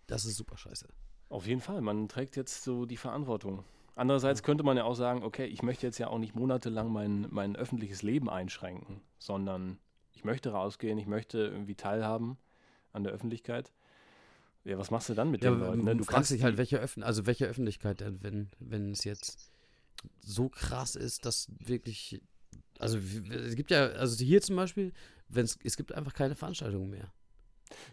[0.08, 0.88] das ist super scheiße.
[1.30, 3.64] Auf jeden Fall, man trägt jetzt so die Verantwortung.
[3.98, 7.26] Andererseits könnte man ja auch sagen, okay, ich möchte jetzt ja auch nicht monatelang mein,
[7.32, 9.80] mein öffentliches Leben einschränken, sondern
[10.14, 12.38] ich möchte rausgehen, ich möchte irgendwie teilhaben
[12.94, 13.72] an der Öffentlichkeit.
[14.66, 15.84] Ja, was machst du dann mit Ja, den Leuten?
[15.84, 15.96] Ne?
[15.96, 19.52] du fragst dich halt, welche, Öffn also welche Öffentlichkeit, denn, wenn, wenn es jetzt
[20.20, 22.22] so krass ist, dass wirklich,
[22.78, 24.94] also es gibt ja, also hier zum Beispiel,
[25.28, 27.12] wenn es, es gibt einfach keine Veranstaltungen mehr.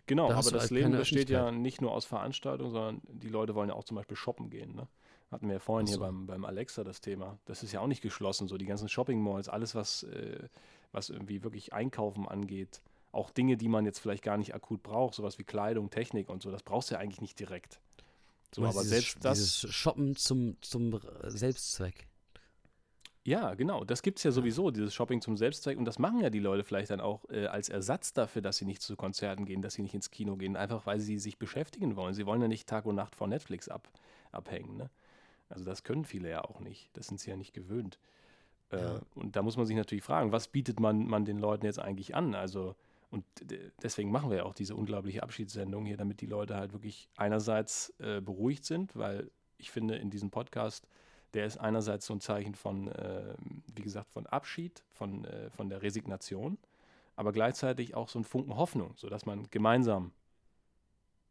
[0.07, 3.55] Genau, Da aber das halt Leben besteht ja nicht nur aus Veranstaltungen, sondern die Leute
[3.55, 4.75] wollen ja auch zum Beispiel shoppen gehen.
[4.75, 4.87] Ne?
[5.35, 6.01] Hatten wir ja vorhin Ach hier so.
[6.01, 7.39] beim, beim Alexa das Thema.
[7.45, 10.49] Das ist ja auch nicht geschlossen, so die ganzen Shopping-Malls, alles, was, äh,
[10.93, 12.81] was irgendwie wirklich Einkaufen angeht.
[13.11, 16.41] Auch Dinge, die man jetzt vielleicht gar nicht akut braucht, sowas wie Kleidung, Technik und
[16.41, 17.81] so, das brauchst du ja eigentlich nicht direkt.
[18.55, 19.39] So, aber dieses, selbst das.
[19.39, 22.07] Dieses Shoppen zum, zum Selbstzweck.
[23.25, 23.83] Ja, genau.
[23.83, 25.77] Das gibt es ja sowieso, dieses Shopping zum Selbstzweck.
[25.77, 28.67] Und das machen ja die Leute vielleicht dann auch äh, als Ersatz dafür, dass sie
[28.67, 31.97] nicht zu Konzerten gehen, dass sie nicht ins Kino gehen, einfach weil sie sich beschäftigen
[31.97, 32.15] wollen.
[32.15, 33.89] Sie wollen ja nicht Tag und Nacht vor Netflix ab,
[34.31, 34.77] abhängen.
[34.77, 34.91] Ne?
[35.49, 36.91] Also das können viele ja auch nicht.
[36.97, 37.99] Das sind sie ja nicht gewöhnt.
[38.71, 39.01] Äh, Ja.
[39.15, 42.15] Und da muss man sich natürlich fragen, was bietet man, man den Leuten jetzt eigentlich
[42.15, 42.35] an?
[42.35, 42.75] Also,
[43.11, 43.25] und
[43.83, 47.95] deswegen machen wir ja auch diese unglaubliche Abschiedssendung hier, damit die Leute halt wirklich einerseits
[47.99, 50.89] äh, beruhigt sind, weil ich finde, in diesem Podcast
[51.35, 53.35] der ist einerseits so ein Zeichen von, äh,
[53.75, 56.59] wie gesagt, von Abschied, von, äh, von der Resignation,
[57.17, 60.13] aber gleichzeitig auch so ein Funken Hoffnung, sodass man gemeinsam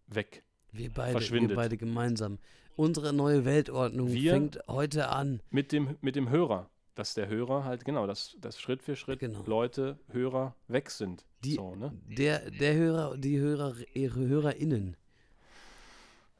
[0.07, 0.43] weg.
[0.73, 1.51] Wir beide, Verschwindet.
[1.51, 2.39] wir beide gemeinsam.
[2.75, 5.39] Unsere neue Weltordnung Wir- fängt heute an.
[5.51, 9.19] Mit dem, mit dem Hörer, dass der Hörer halt, genau, dass, dass Schritt für Schritt
[9.19, 9.43] Genau.
[9.45, 11.25] Leute, Hörer weg sind.
[11.43, 11.93] Die- so, ne?
[12.07, 14.97] Der, der Hörer, die Hörer, ihre HörerInnen.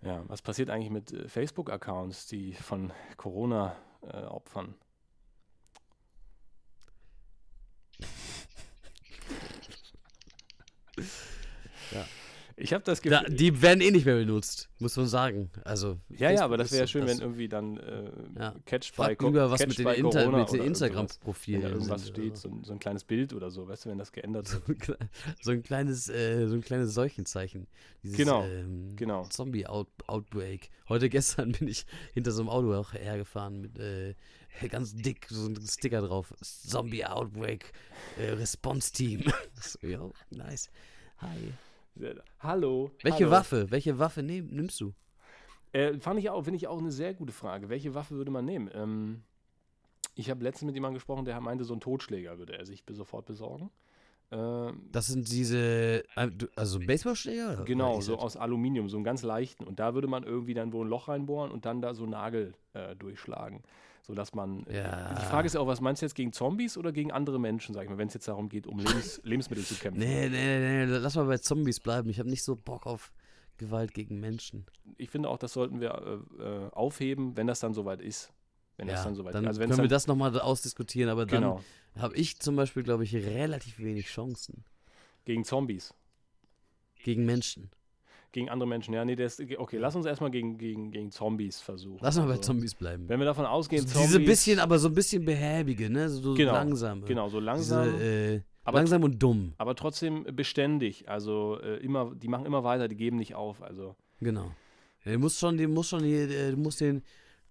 [0.02, 4.74] Ja, was passiert eigentlich mit äh, Facebook-Accounts, die von Corona äh, opfern?
[11.92, 12.06] Ja.
[12.64, 13.36] Ich habe das Da, Gefühl.
[13.36, 15.52] die werden eh nicht mehr benutzt, muss man sagen.
[15.66, 18.56] Also, ja, ja, aber das wäre ja schön, wenn irgendwie dann äh, Ja.
[18.66, 22.36] Catch by Frag lieber, was Catch mit den, Inter da Instagram-Profilen irgendwas sind steht, oder
[22.38, 24.66] so ein, so ein kleines Bild oder so, weißt du, wenn das geändert so.
[24.66, 24.98] wird.
[25.42, 27.68] So ein, kleines, äh, so ein kleines Seuchenzeichen.
[28.02, 29.26] Dieses, Genau, ähm, genau.
[29.26, 30.70] Zombie-Outbreak.
[30.88, 34.16] Heute gestern bin ich hinter so einem Auto auch hergefahren mit äh,
[34.70, 36.34] ganz dick so ein Sticker drauf.
[36.40, 37.74] Zombie-Outbreak
[38.18, 39.26] äh, Response Team.
[39.60, 40.70] so, ja, nice.
[41.18, 41.52] Hi.
[42.40, 42.92] Hallo.
[43.02, 43.32] Welche hallo.
[43.32, 43.72] Waffe?
[43.72, 44.94] Welche Waffe nehm, nimmst du?
[45.72, 47.70] Äh, fand ich auch, finde ich auch eine sehr gute Frage.
[47.70, 48.70] Welche Waffe würde man nehmen?
[48.74, 49.24] Ähm,
[50.16, 53.26] ich habe letztens mit jemandem gesprochen, der meinte, so einen Totschläger würde er sich sofort
[53.26, 53.72] besorgen.
[54.32, 57.64] Ähm, Das sind diese, äh, also Baseballschläger?
[57.66, 59.64] genau, so aus Aluminium, so einen ganz leichten.
[59.64, 62.54] Und da würde man irgendwie dann wohl ein Loch reinbohren und dann da so Nagel
[62.74, 63.64] äh, durchschlagen.
[64.06, 64.66] Sodass man.
[64.68, 65.14] äh, Ja.
[65.16, 67.74] Die Frage ist ja auch, was meinst du jetzt gegen Zombies oder gegen andere Menschen,
[67.74, 70.00] sag ich mal, wenn es jetzt darum geht, um Lebens Lebensmittel zu kämpfen?
[70.00, 72.10] Nee, nee, nee, nee, lass mal bei Zombies bleiben.
[72.10, 73.12] Ich habe nicht so Bock auf
[73.58, 74.66] Gewalt gegen Menschen.
[74.98, 78.34] Ich finde auch, das sollten wir äh, äh, aufheben, wenn das dann soweit ist.
[78.76, 79.48] Wenn das ja, dann soweit dann ist.
[79.50, 81.62] Also wenn können es wir dann, das nochmal ausdiskutieren, aber genau,
[81.94, 84.66] dann habe ich zum Beispiel, glaube ich, relativ wenig Chancen
[85.26, 85.94] gegen Zombies.
[87.04, 87.70] gegen Menschen.
[88.34, 92.00] Gegen andere Menschen, ja, nee, das, okay, lass uns erstmal gegen, gegen, gegen Zombies versuchen.
[92.02, 93.08] Lass mal bei Also, Zombies bleiben.
[93.08, 94.08] Wenn wir davon ausgehen, So Zombies.
[94.08, 96.10] diese bisschen, aber so ein bisschen behäbige, ne?
[96.10, 97.06] So, Genau, langsam.
[97.06, 99.54] Genau, so Diese, langsam, äh, aber, langsam und dumm.
[99.60, 101.08] aber trotzdem beständig.
[101.08, 103.62] Also äh, immer, die machen immer weiter, die geben nicht auf.
[103.62, 104.52] Also Genau.
[105.06, 107.04] Du musst schon, du musst schon, hier, du musst den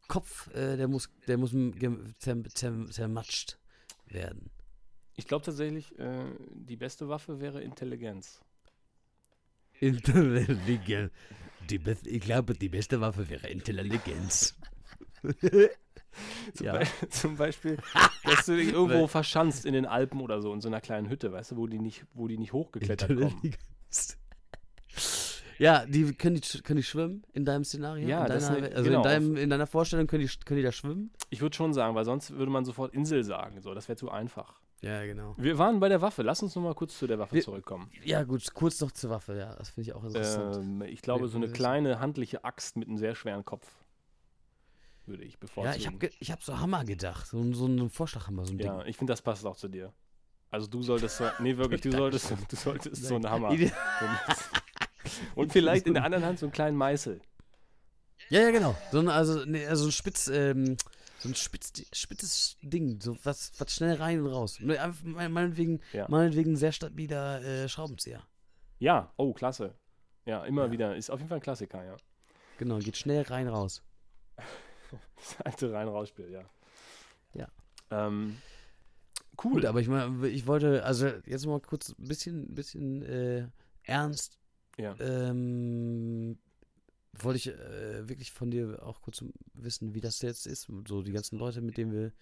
[0.09, 1.55] Kopf, äh, der muss, der muss
[2.19, 3.59] zermatscht
[4.07, 4.51] werden.
[5.15, 8.41] ich glaube tatsächlich, äh, die beste Waffe wäre Intelligenz.
[11.79, 14.57] Best, ich glaube, die beste Waffe wäre Intelligenz.
[16.55, 16.79] Zum, Ja.
[16.79, 17.79] Be zum Beispiel,
[18.25, 21.33] dass du dich irgendwo verschanzt in den Alpen oder so, in so einer kleinen Hütte,
[21.33, 23.23] weißt du, wo die nicht, wo die nicht hochgeklettert kommen.
[23.23, 24.19] Intelligenz.
[25.59, 28.07] Ja, die können die, können die schwimmen in deinem Szenario?
[28.09, 28.99] Ja, in deiner, ne- also genau.
[28.99, 31.13] in, deinem, in deiner Vorstellung können die, können die da schwimmen?
[31.31, 33.61] Ich würde schon sagen, weil sonst würde man sofort Insel sagen.
[33.63, 34.61] So, das wäre zu einfach.
[34.83, 35.35] Ja, genau.
[35.39, 36.23] Wir waren bei der Waffe.
[36.23, 37.91] Lass uns noch mal kurz zu der Waffe Wir- zurückkommen.
[38.05, 40.57] Ja, gut, kurz noch zur Waffe, ja, das finde ich auch interessant.
[40.57, 43.67] Ähm, ich glaube, so eine kleine handliche Axt mit einem sehr schweren Kopf
[45.07, 45.77] würde ich ja, bevorzugen.
[45.79, 48.79] ich habe ich hab so Hammer gedacht, so, ein- so einen Vorschlaghammer, so ein Ja,
[48.79, 48.89] Ding.
[48.89, 49.93] ich finde, das passt auch zu dir.
[50.51, 53.51] Also du solltest so, nee, wirklich, du solltest, du solltest so einen Hammer.
[55.37, 57.21] Und vielleicht in der anderen Hand so einen kleinen Meißel.
[58.31, 58.77] Ja, ja, genau.
[58.91, 60.77] So ein, also, nee, also ein spitz, ähm,
[61.23, 64.59] so ein spitz, spitzes Ding, so was, was schnell rein und raus.
[64.61, 66.07] Ne, einfach mein- Meinetwegen, Ja.
[66.09, 68.23] meinetwegen ein sehr stabiler äh, Schraubenzieher.
[68.79, 69.75] Ja, oh, klasse.
[70.27, 70.71] Ja, immer Ja.
[70.73, 70.97] wieder.
[70.97, 71.97] Ist auf jeden Fall ein Klassiker, ja.
[72.59, 73.83] Genau, geht schnell rein, raus.
[75.17, 76.45] Das alte Rein-Raus-Spiel, ja.
[77.33, 77.49] Ja.
[77.91, 78.37] Ähm,
[79.43, 79.53] cool.
[79.53, 83.49] Gut, aber ich meine, ich wollte, also jetzt mal kurz ein bisschen, bisschen äh,
[83.85, 84.39] ernst,
[84.77, 84.95] ja.
[85.01, 86.39] ähm,
[87.19, 90.69] wollte ich äh, wirklich von dir auch kurz wissen, wie das jetzt ist.
[90.89, 92.13] So die ganzen Leute, mit denen wir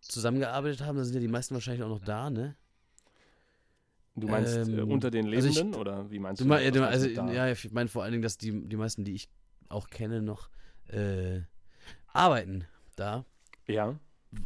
[0.00, 2.56] zusammengearbeitet haben, da sind ja die meisten wahrscheinlich auch noch da, ne?
[4.16, 6.48] Du meinst äh, ähm, unter den also ich- Lebenden oder wie meinst Du du?
[6.48, 6.64] mein, das?
[6.66, 7.32] ja, du, also, da?
[7.32, 9.28] ja, ich meine vor allen Dingen, dass die, die meisten, die ich
[9.68, 10.50] auch kenne, noch
[10.88, 11.42] äh,
[12.08, 12.64] arbeiten
[12.96, 13.24] da.
[13.68, 13.98] ja,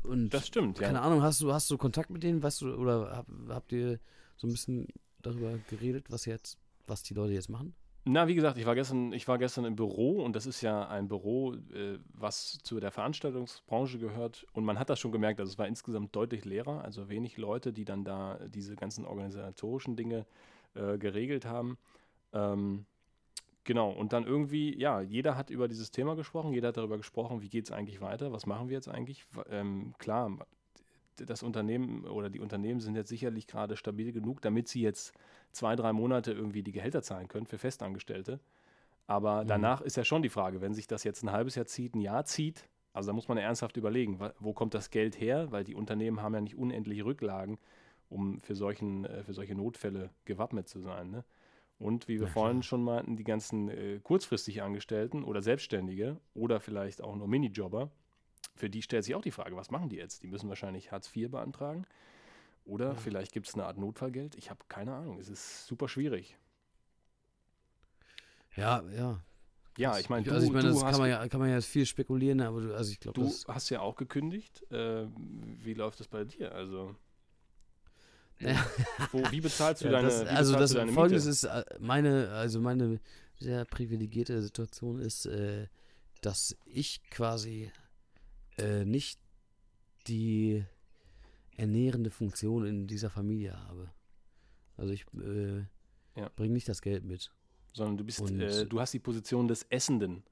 [0.02, 0.86] Und das stimmt, ja.
[0.86, 3.98] keine Ahnung, hast du, hast du Kontakt mit denen, weißt du, oder hab, habt ihr
[4.36, 4.86] so ein bisschen
[5.22, 7.74] darüber geredet, was jetzt, was die Leute jetzt machen?
[8.06, 10.86] Na, wie gesagt, ich war gestern, ich war gestern im Büro und das ist ja
[10.88, 14.46] ein Büro, äh, was zu der Veranstaltungsbranche gehört.
[14.52, 17.72] Und man hat das schon gemerkt, also es war insgesamt deutlich leerer, also wenig Leute,
[17.72, 20.26] die dann da diese ganzen organisatorischen Dinge
[20.74, 21.78] äh, geregelt haben.
[22.34, 22.84] Ähm,
[23.64, 27.40] genau, und dann irgendwie, ja, jeder hat über dieses Thema gesprochen, jeder hat darüber gesprochen,
[27.40, 29.24] wie geht es eigentlich weiter, was machen wir jetzt eigentlich.
[29.48, 30.30] Ähm, klar,
[31.16, 35.14] das Unternehmen oder die Unternehmen sind jetzt sicherlich gerade stabil genug, damit sie jetzt
[35.54, 38.40] zwei, drei Monate irgendwie die Gehälter zahlen können für Festangestellte.
[39.06, 39.48] Aber Mhm.
[39.48, 42.00] danach ist ja schon die Frage, wenn sich das jetzt ein halbes Jahr zieht, ein
[42.00, 45.50] Jahr zieht, also da muss man ja ernsthaft überlegen, wo kommt das Geld her?
[45.50, 47.58] Weil die Unternehmen haben ja nicht unendliche Rücklagen,
[48.08, 51.10] um für, solchen, äh, für solche Notfälle gewappnet zu sein.
[51.10, 51.24] Ne?
[51.78, 56.60] Und wie wir Na vorhin schon meinten, die ganzen äh, kurzfristig Angestellten oder Selbstständige oder
[56.60, 57.90] vielleicht auch nur Minijobber,
[58.54, 60.22] für die stellt sich auch die Frage, was machen die jetzt?
[60.22, 61.86] Die müssen wahrscheinlich Hartz IV beantragen.
[62.64, 62.94] Oder Ja.
[62.96, 64.36] vielleicht gibt es eine Art Notfallgeld.
[64.36, 65.18] Ich habe keine Ahnung.
[65.18, 66.38] Es ist super schwierig.
[68.56, 69.20] Ja, ja.
[69.76, 72.40] Ja, ich meine, also ich meine, das kann man ja, kann man ja viel spekulieren,
[72.40, 73.44] aber du, also ich glaube, du das.
[73.48, 74.62] hast ja auch gekündigt.
[74.70, 76.52] Äh, wie läuft das bei dir?
[76.52, 76.94] Also,
[78.38, 78.64] Ja.
[79.10, 81.64] wo, wie bezahlst du Ja, deine, das, also bezahlst das du deine Folgendes ist, äh,
[81.80, 83.00] meine, also meine
[83.40, 85.66] sehr privilegierte Situation ist, äh,
[86.20, 87.70] dass ich quasi
[88.58, 89.18] äh, nicht
[90.06, 90.64] die
[91.56, 93.90] ernährende Funktion in dieser Familie habe.
[94.76, 95.58] Also ich äh,
[96.16, 96.28] Ja.
[96.36, 97.30] bringe nicht das Geld mit.
[97.72, 100.22] Sondern du bist, und- äh, du hast die Position des Essenden.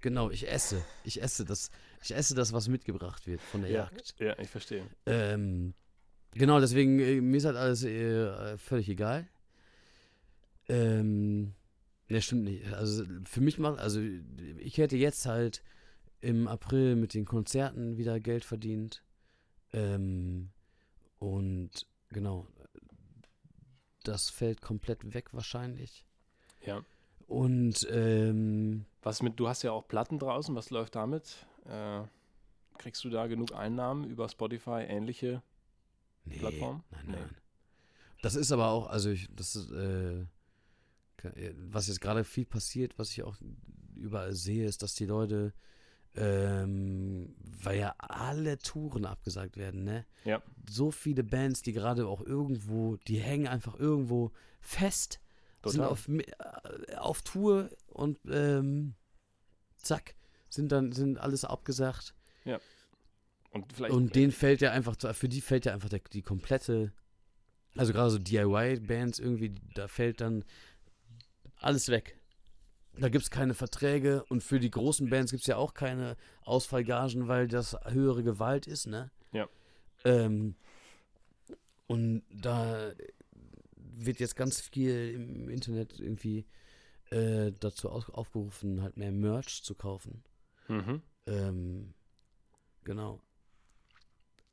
[0.00, 0.82] Genau, ich esse.
[1.04, 1.70] Ich esse das,
[2.02, 3.76] ich esse das, was mitgebracht wird von der Ja.
[3.92, 4.14] Jagd.
[4.18, 4.86] Ja, ich verstehe.
[5.06, 5.74] Ähm,
[6.32, 9.28] genau, deswegen, äh, mir ist halt alles äh, völlig egal.
[10.68, 11.52] Ähm,
[12.08, 12.72] ne, stimmt nicht.
[12.72, 14.00] Also für mich macht, also
[14.58, 15.62] ich hätte jetzt halt
[16.20, 19.02] im April mit den Konzerten wieder Geld verdient.
[19.72, 20.50] Ähm,
[21.18, 21.70] und
[22.10, 22.46] genau,
[24.04, 26.04] das fällt komplett weg wahrscheinlich.
[26.64, 26.82] Ja.
[27.26, 31.46] Und ähm, Was mit, du hast ja auch Platten draußen, was läuft damit?
[31.66, 32.02] Äh,
[32.78, 35.42] kriegst du da genug Einnahmen über Spotify, ähnliche?
[36.24, 36.82] nee, Plattform?
[36.90, 37.12] Nein, Nee.
[37.16, 37.36] nein.
[38.22, 42.98] Das ist aber auch, also ich, das ist, äh, äh, was jetzt gerade viel passiert,
[42.98, 43.36] was ich auch
[43.94, 45.54] überall sehe, ist, dass die Leute,
[46.16, 50.06] ähm, weil ja alle Touren abgesagt werden, ne?
[50.24, 50.42] Ja.
[50.68, 55.20] So viele Bands, die gerade auch irgendwo, die hängen einfach irgendwo fest,
[55.64, 55.88] sind Total.
[55.92, 56.26] auf, mi-
[56.88, 58.94] äh, auf Tour und ähm,
[59.76, 60.14] zack,
[60.48, 62.14] sind dann, sind alles abgesagt.
[63.52, 66.92] Und vielleicht Und denen fällt ja einfach, für die fällt ja einfach der, die komplette,
[67.76, 70.44] also gerade so DIY-Bands irgendwie, da fällt dann
[71.56, 72.16] alles weg.
[72.98, 76.16] Da gibt es keine Verträge und für die großen Bands gibt es ja auch keine
[76.42, 79.10] Ausfallgagen, weil das höhere Gewalt ist, ne?
[79.32, 79.48] Ja.
[80.04, 80.54] Ähm,
[81.86, 82.92] und da
[83.76, 86.46] wird jetzt ganz viel im Internet irgendwie
[87.10, 90.22] äh, dazu aufgerufen, halt mehr Merch zu kaufen.
[90.68, 91.02] Mhm.
[91.26, 91.94] Ähm,
[92.84, 93.20] genau.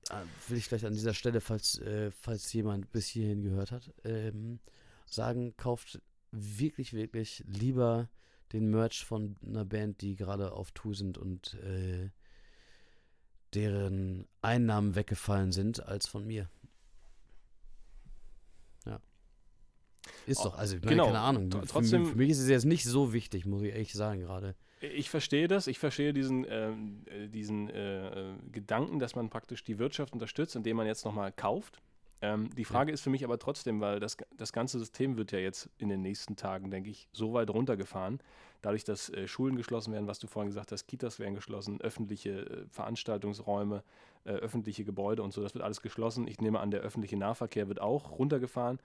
[0.10, 3.94] Ah, Will ich vielleicht an dieser Stelle, falls, äh, falls jemand bis hierhin gehört hat,
[4.04, 4.60] ähm,
[5.06, 8.10] sagen, kauft wirklich, wirklich lieber
[8.54, 12.10] den Merch von einer Band, die gerade auf Tour sind und äh,
[13.54, 16.50] deren Einnahmen weggefallen sind, als von mir.
[18.86, 19.00] Ja.
[20.26, 21.06] Ist Oh, doch, also ich meine, genau.
[21.08, 21.50] keine Ahnung.
[21.50, 23.94] Tr- Für, trotzdem- mich, für mich ist es jetzt nicht so wichtig, muss ich ehrlich
[23.94, 24.56] sagen gerade.
[24.80, 29.64] Ich verstehe das, ich verstehe diesen, ähm, äh, diesen äh, äh, Gedanken, dass man praktisch
[29.64, 31.82] die Wirtschaft unterstützt, indem man jetzt nochmal kauft.
[32.22, 35.40] Ähm, die Frage ist für mich aber trotzdem, weil das, das ganze System wird ja
[35.40, 38.20] jetzt in den nächsten Tagen, denke ich, so weit runtergefahren,
[38.62, 42.32] dadurch, dass äh, Schulen geschlossen werden, was du vorhin gesagt hast, Kitas werden geschlossen, öffentliche
[42.32, 43.84] äh, Veranstaltungsräume,
[44.24, 46.28] äh, öffentliche Gebäude und so, das wird alles geschlossen.
[46.28, 48.80] Ich nehme an, der öffentliche Nahverkehr wird auch runtergefahren.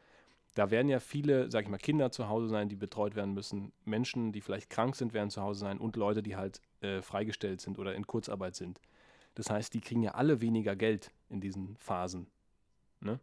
[0.54, 3.72] Da werden ja viele, sag ich mal, Kinder zu Hause sein, die betreut werden müssen.
[3.86, 7.62] Menschen, die vielleicht krank sind, werden zu Hause sein und Leute, die halt äh, freigestellt
[7.62, 8.78] sind oder in Kurzarbeit sind.
[9.34, 12.26] Das heißt, die kriegen ja alle weniger Geld in diesen Phasen.
[13.02, 13.18] Ne?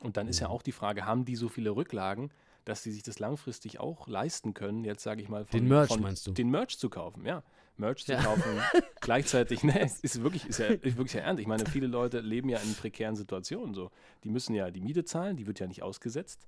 [0.00, 0.54] Und dann ist ja Mhm.
[0.54, 2.30] auch die Frage, haben die so viele Rücklagen,
[2.64, 5.88] dass sie sich das langfristig auch leisten können, jetzt sage ich mal, von, Den Merch
[5.88, 6.32] von, meinst du?
[6.32, 7.42] Den Merch zu kaufen, ja.
[7.76, 8.22] Merch zu Ja.
[8.22, 8.42] kaufen,
[9.00, 11.40] gleichzeitig, ne, es ist wirklich, ist ja ist wirklich ja ernst.
[11.40, 13.90] Ich meine, viele Leute leben ja in prekären Situationen so.
[14.22, 16.46] Die müssen ja die Miete zahlen, die wird ja nicht ausgesetzt.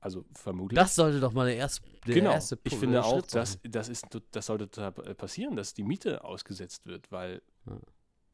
[0.00, 0.76] Also vermutlich.
[0.78, 2.32] Das sollte doch mal der erste, der genau.
[2.32, 4.66] erste ich Pu- finde äh, auch, dass, das, ist, das sollte
[5.16, 7.72] passieren, dass die Miete ausgesetzt wird, weil Ja.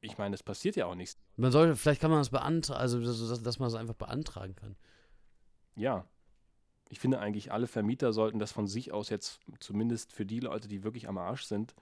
[0.05, 1.19] Ich meine, es passiert ja auch nichts.
[1.37, 4.77] Man sollte, vielleicht kann man das beantragen, also dass, dass, man es einfach beantragen kann.
[5.77, 6.07] Ja.
[6.91, 10.69] Ich finde eigentlich, alle Vermieter sollten das von sich aus jetzt zumindest für die Leute,
[10.69, 11.75] die wirklich am Arsch sind,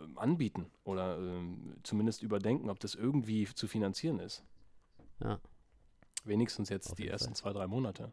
[0.00, 4.44] ähm, anbieten oder ähm, zumindest überdenken, ob das irgendwie zu finanzieren ist.
[5.22, 5.40] Ja.
[6.24, 7.36] Wenigstens jetzt Auf die ersten Fall.
[7.36, 8.12] zwei, drei Monate.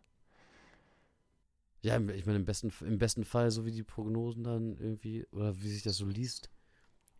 [1.82, 5.56] Ja, ich meine, im besten, im besten Fall, so wie die Prognosen dann irgendwie, oder
[5.62, 6.50] wie sich das so liest,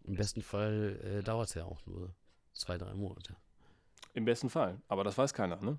[0.08, 2.14] im besten Fall äh, dauert es ja auch nur
[2.54, 3.36] zwei, drei Monate.
[4.14, 4.82] Im besten Fall.
[4.88, 5.78] Aber das weiß keiner, ne?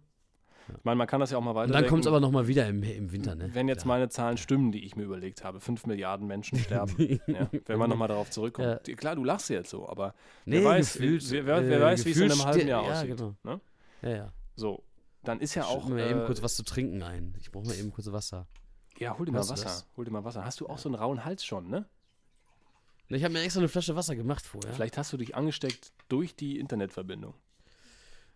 [0.69, 0.75] Ja.
[0.77, 1.69] Ich meine, man kann das ja auch mal weiter.
[1.69, 3.51] Und dann kommt es aber nochmal wieder im, im Winter, ne?
[3.55, 3.97] Wenn jetzt Klar.
[3.97, 7.21] meine Zahlen stimmen, die ich mir überlegt habe, 5 Milliarden Menschen sterben.
[7.27, 8.83] ja, wenn man nochmal darauf zurückkommt.
[8.97, 12.05] Klar, du lachst jetzt so, aber Nee, wer weiß, gefühlt, wer, wer, wer äh, weiß
[12.05, 13.17] wie es in einem halben Jahr ja, aussieht.
[13.17, 13.35] Genau.
[13.45, 13.61] Ne?
[14.03, 14.33] Ja, ja.
[14.57, 14.83] So,
[15.23, 15.83] dann ist ja Ich auch.
[15.83, 17.35] schütte mir eben äh, kurz was zu trinken ein.
[17.39, 18.47] Ich brauche mal eben kurz Wasser.
[18.99, 19.55] Ja, hol dir mal Wasser.
[19.55, 19.87] das?
[19.97, 20.45] Hol dir mal Wasser.
[20.45, 21.87] Hast du auch so einen rauen Hals schon, ne?
[23.09, 24.73] Ich habe mir extra eine Flasche Wasser gemacht vorher.
[24.73, 27.35] Vielleicht hast du dich angesteckt durch die Internetverbindung.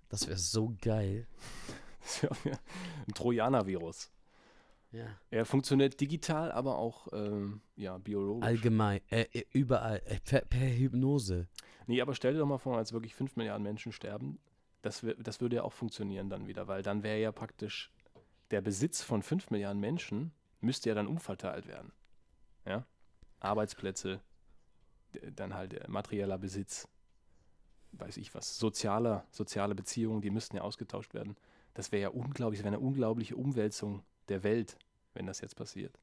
[0.09, 1.26] Das wäre so geil.
[2.02, 2.30] Das ja
[3.06, 4.11] ein Trojaner-Virus.
[4.90, 5.04] Ja.
[5.30, 8.46] Er funktioniert digital, aber auch ähm, ja, biologisch.
[8.46, 11.46] Allgemein, äh, äh, überall, äh, per, per Hypnose.
[11.87, 14.40] Nee, aber stell dir doch mal vor, als wirklich 5 Milliarden Menschen sterben,
[14.80, 17.92] das, das würde ja auch funktionieren dann wieder, weil dann wäre ja praktisch
[18.50, 21.92] der Besitz von 5 Milliarden Menschen müsste ja dann umverteilt werden.
[22.66, 22.87] Ja?
[23.40, 24.20] Arbeitsplätze,
[25.34, 26.88] dann halt äh, materieller Besitz,
[27.92, 31.36] weiß ich was, sozialer, soziale Beziehungen, die müssten ja ausgetauscht werden.
[31.74, 34.76] Das wäre ja unglaublich, das wäre eine unglaubliche Umwälzung der Welt,
[35.14, 35.98] wenn das jetzt passiert.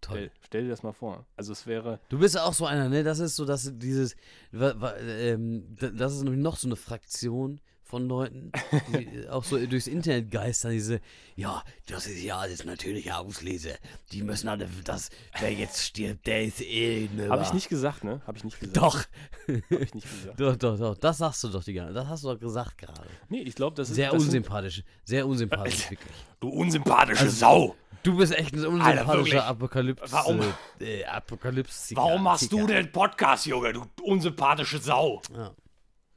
[0.00, 0.16] Toll.
[0.16, 1.26] Stell, stell dir das mal vor.
[1.36, 3.02] Also es wäre, Du bist ja auch so einer, ne?
[3.02, 4.16] Das ist so, dass dieses,
[4.52, 8.50] ähm, das ist nämlich noch so eine Fraktion von Leuten,
[8.98, 11.00] die auch so durchs Internet geistern, diese,
[11.36, 13.76] ja, das ist ja alles natürliche Auslese.
[14.10, 17.28] Die müssen alle, das, wer jetzt stirbt, der ist eh ne.
[17.28, 18.22] habe ich nicht gesagt, ne?
[18.26, 18.76] Habe ich nicht gesagt.
[18.76, 19.04] Doch,
[19.46, 20.40] Habe ich nicht gesagt.
[20.40, 23.06] doch, doch, doch, das sagst du doch die ganze Das hast du doch gesagt gerade.
[23.28, 26.14] Nee, ich glaube, das ist Sehr das sind- unsympathisch, sehr unsympathisch, wirklich.
[26.40, 27.76] Du unsympathische Also, Sau!
[28.02, 30.12] Du bist echt ein unsympathischer Apokalypse.
[30.12, 30.40] Warum?
[30.78, 31.96] Äh, Apokalypse.
[31.96, 35.22] Warum machst du denn Podcast, Junge, du unsympathische Sau?
[35.34, 35.52] Ja.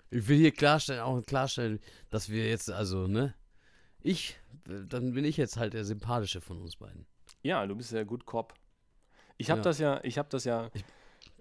[0.10, 3.34] Ich will hier klarstellen, auch klarstellen, dass wir jetzt, also, ne?
[4.02, 7.06] Ich, dann bin ich jetzt halt der sympathische von uns beiden.
[7.41, 8.54] Ja, du bist ja gut Cop.
[9.38, 9.63] Ich habe Ja.
[9.63, 10.70] das ja, ich habe das ja,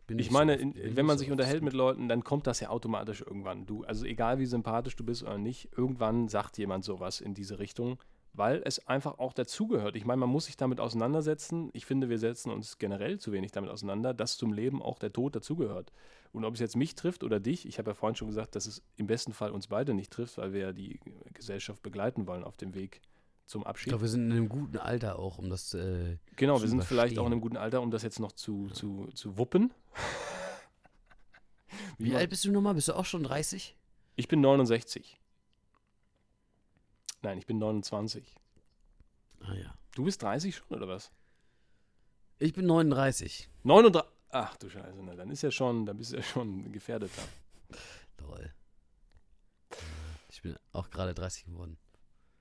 [0.08, 2.24] ich nicht meine, so in, oft- wenn man sich so oft unterhält mit Leuten, dann
[2.24, 3.66] kommt das ja automatisch irgendwann.
[3.66, 7.58] Du, also egal wie sympathisch du bist oder nicht, irgendwann sagt jemand sowas in diese
[7.58, 7.98] Richtung,
[8.36, 9.96] weil es einfach auch dazugehört.
[9.96, 11.70] Ich meine, man muss sich damit auseinandersetzen.
[11.72, 15.12] Ich finde, wir setzen uns generell zu wenig damit auseinander, dass zum Leben auch der
[15.12, 15.92] Tod dazugehört.
[16.32, 18.66] Und ob es jetzt mich trifft oder dich, ich habe ja vorhin schon gesagt, dass
[18.66, 21.00] es im besten Fall uns beide nicht trifft, weil wir ja die
[21.32, 23.00] Gesellschaft begleiten wollen auf dem Weg
[23.46, 23.88] zum Ich Abschied.
[23.90, 25.72] glaube, wir sind in einem guten Alter auch, um das.
[25.72, 28.32] Äh, Genau, zu wir sind vielleicht auch in einem guten Alter, um das jetzt noch
[28.32, 29.72] zu, zu, zu wuppen.
[31.98, 32.74] wie man- alt bist du nochmal?
[32.74, 33.76] Bist du auch schon 30?
[34.16, 35.18] Ich bin 69.
[37.22, 38.34] Nein, ich bin 29.
[39.40, 39.74] Ah ja.
[39.94, 41.10] Du bist 30 schon, oder was?
[42.38, 43.48] Ich bin 39.
[43.62, 44.12] 39.
[44.30, 47.22] Ach du Scheiße, na, dann ist ja schon, dann bist du ja schon gefährdeter.
[48.16, 48.52] Toll.
[50.28, 51.78] Ich bin auch gerade 30 geworden.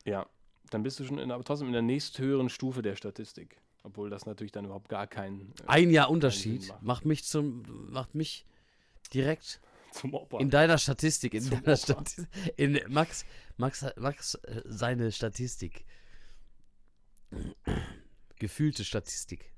[0.04, 0.26] Ja,
[0.70, 3.62] dann bist du schon in, aber trotzdem in der nächsthöheren Stufe der Statistik.
[3.84, 6.82] Obwohl das natürlich dann überhaupt gar keinen äh, Ein Jahr Unterschied macht.
[6.82, 8.46] macht mich zum, macht mich
[9.14, 9.62] direkt
[9.96, 10.40] zum Opa.
[10.40, 11.78] in deiner Statistik, in Zum deiner.
[11.78, 12.28] Statistik,
[12.58, 13.26] in Max,
[13.58, 15.86] Max, Max, äh, seine Statistik.
[18.40, 19.52] Gefühlte Statistik.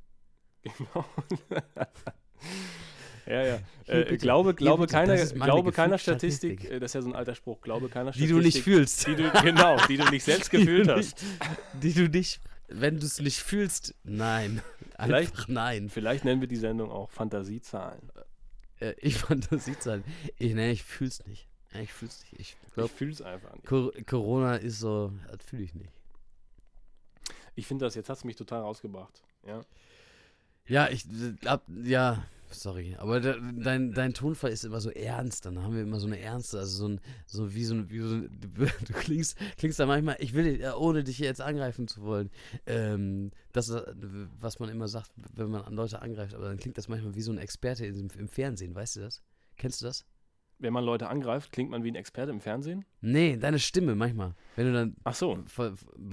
[0.64, 1.06] Genau.
[3.26, 3.60] ja, ja.
[3.88, 5.36] Äh, glaube glaube, bitte.
[5.38, 6.72] meine glaube keiner Statistik, Gefühlsstatistik.
[6.72, 8.36] äh, das ist ja so ein alter Spruch, glaube keiner Die Statistik.
[8.38, 9.08] du nicht fühlst.
[9.08, 11.24] Die du, genau, die du nicht selbst gefühlt die hast.
[11.24, 14.62] Nicht, die du nicht, wenn du es nicht fühlst, nein.
[15.00, 15.90] Vielleicht- nein.
[15.90, 18.12] Vielleicht nennen wir die Sendung auch Fantasiezahlen.
[18.80, 20.04] Äh, ich fantasiert sein.
[20.38, 21.48] Ich, nee, ich fühl's nicht.
[21.74, 22.40] Ich fühl's nicht.
[22.40, 24.08] Ich Ich glaube, fühle es einfach nicht.
[24.08, 25.92] Corona ist so, das fühle ich nicht.
[27.56, 29.24] Ich finde das, jetzt hast du mich total rausgebracht.
[29.46, 29.62] Ja.
[30.68, 31.06] Ja, ich
[31.46, 35.82] hab, ja, sorry, aber de, dein, dein Tonfall ist immer so ernst, dann haben wir
[35.82, 38.30] immer so eine ernste, also so ein, so wie so ein, wie so ein
[38.86, 42.30] du, klingst, klingst da manchmal, ich will, äh, ohne dich jetzt angreifen zu wollen,
[42.66, 43.84] ähm, das, ist,
[44.40, 47.22] was man immer sagt, wenn man an Leute angreift, aber dann klingt das manchmal wie
[47.22, 49.22] so ein Experte im, im Fernsehen, weißt du das?
[49.58, 50.06] Kennst du das?
[50.60, 52.84] Wenn man Leute angreift, klingt man wie ein Experte im Fernsehen?
[53.02, 55.38] Nee, deine Stimme manchmal, wenn du dann Ach so.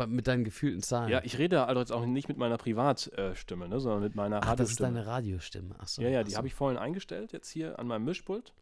[0.07, 1.09] mit deinen gefühlten Zahlen.
[1.11, 4.55] Ja, ich rede also jetzt auch nicht mit meiner Privatstimme, ne, sondern mit meiner Ach,
[4.57, 4.89] das ist Radiostimme.
[4.93, 5.75] deine Radiostimme.
[5.79, 6.37] Ach so, Ja, ja, die so.
[6.37, 8.53] habe ich vorhin eingestellt, jetzt hier an meinem Mischpult.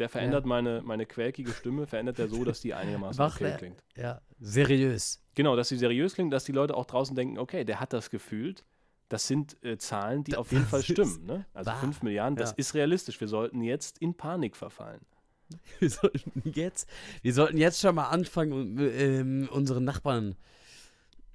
[0.00, 3.82] Der verändert meine, meine quäkige Stimme, verändert er so, dass die einigermaßen Macht okay klingt.
[3.96, 5.20] Ja, seriös.
[5.34, 8.10] Genau, dass sie seriös klingt, dass die Leute auch draußen denken, okay, der hat das
[8.10, 8.64] gefühlt.
[9.08, 11.24] Das sind äh, Zahlen, die Das auf jeden Fall stimmen.
[11.24, 11.46] Ne?
[11.54, 11.80] Also wahr.
[11.80, 12.56] 5 Milliarden, das Ja.
[12.58, 13.20] ist realistisch.
[13.20, 15.00] Wir sollten jetzt in Panik verfallen.
[15.78, 16.88] Wir sollten jetzt,
[17.22, 20.36] wir sollten jetzt schon mal anfangen, um, ähm, unsere Nachbarn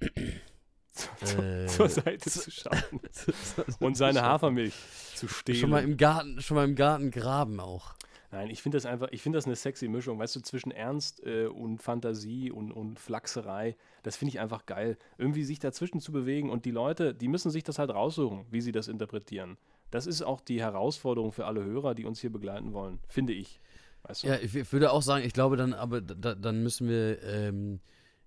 [0.00, 3.00] äh, Zur Seite zu schauen
[3.80, 4.74] und seine Hafermilch
[5.14, 5.58] zu stehlen.
[5.58, 7.94] schon mal im Garten, schon mal im Garten graben auch.
[8.30, 11.24] Nein, ich finde das einfach, ich finde das eine sexy Mischung, weißt du, zwischen Ernst
[11.24, 13.76] äh, und Fantasie und, und Flachserei.
[14.02, 14.98] Das finde ich einfach geil.
[15.18, 18.60] Irgendwie sich dazwischen zu bewegen und die Leute, die müssen sich das halt raussuchen, wie
[18.60, 19.56] sie das interpretieren.
[19.92, 23.60] Das ist auch die Herausforderung für alle Hörer, die uns hier begleiten wollen, finde ich.
[24.04, 24.28] Weißt du?
[24.28, 27.80] Ja, ich, würde auch sagen, ich glaube dann, aber da, dann müssen wir, ähm,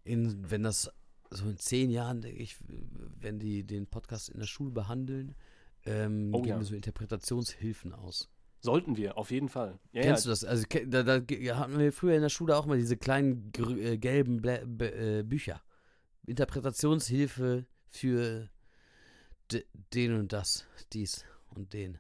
[0.04, 0.92] in, wenn das
[1.30, 5.36] so in zehn Jahren, denke ich, wenn die den Podcast in der Schule behandeln,
[5.86, 6.60] ähm, Oh geben ja.
[6.60, 8.30] wir so Interpretationshilfen aus.
[8.60, 9.80] Sollten wir, auf jeden Fall.
[9.92, 10.44] Ja, Kennst ja, du das?
[10.44, 14.42] Also da, da hatten wir früher in der Schule auch mal diese kleinen äh, gelben
[14.42, 15.62] Blä äh, Bücher.
[16.26, 18.50] Interpretationshilfe für
[19.52, 19.64] de
[19.94, 21.24] den und das, dies
[21.56, 22.00] und den.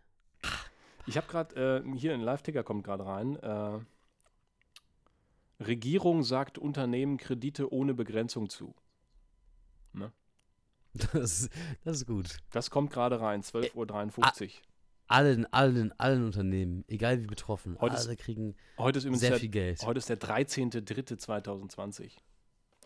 [1.08, 3.38] Ich habe gerade, äh, hier ein Live-Ticker kommt gerade rein.
[3.38, 3.80] Äh,
[5.64, 8.76] Regierung sagt Unternehmen Kredite ohne Begrenzung zu.
[11.14, 11.50] Das,
[11.84, 12.38] das ist gut.
[12.52, 14.50] Das kommt gerade rein, 12.53 Uhr.
[15.08, 19.40] Allen, allen, allen Unternehmen, egal wie betroffen, Heute ist alle kriegen Heute ist sehr der,
[19.40, 19.84] viel Geld.
[19.86, 22.14] Heute ist der 13.03.2020.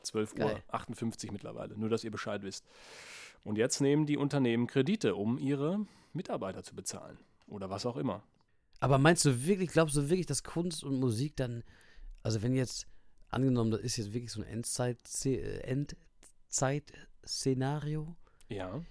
[0.03, 0.63] 12 Uhr Geil.
[0.67, 1.77] 58 mittlerweile.
[1.77, 2.65] Nur, dass ihr Bescheid wisst.
[3.45, 7.17] Und jetzt nehmen die Unternehmen Kredite, um ihre Mitarbeiter zu bezahlen.
[7.51, 8.23] Oder was auch immer.
[8.79, 11.63] Aber meinst du wirklich, glaubst du wirklich, dass Kunst und Musik dann,
[12.23, 12.87] also wenn jetzt,
[13.29, 18.15] angenommen, das ist jetzt wirklich so ein Endzeit, äh, Endzeit-Szenario,
[18.49, 18.81] Ja.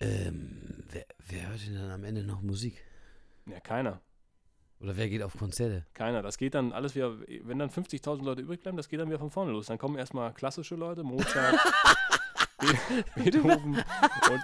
[0.00, 2.82] ähm, wer, wer hört denn dann am Ende noch Musik?
[3.46, 4.00] Ja, keiner.
[4.80, 5.86] Oder wer geht auf Konzerte?
[5.94, 6.22] Keiner.
[6.22, 9.20] Das geht dann alles wieder, wenn dann 50.000 Leute übrig bleiben, das geht dann wieder
[9.20, 9.66] von vorne los.
[9.66, 11.56] Dann kommen erstmal klassische Leute, Mozart,
[13.16, 13.82] Beethoven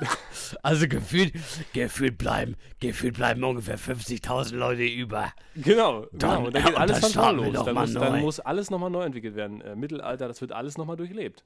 [0.62, 1.33] Also gefühlt,
[1.73, 5.33] gefühlt bleiben, gefühlt bleiben ungefähr 50.000 Leute über.
[5.55, 6.47] Genau, Dann- genau.
[6.47, 7.64] Und dann geht alles von vorne los.
[7.64, 9.61] Dann muss, dann muss alles nochmal neu entwickelt werden.
[9.61, 11.45] Äh, Mittelalter, das wird alles nochmal durchlebt.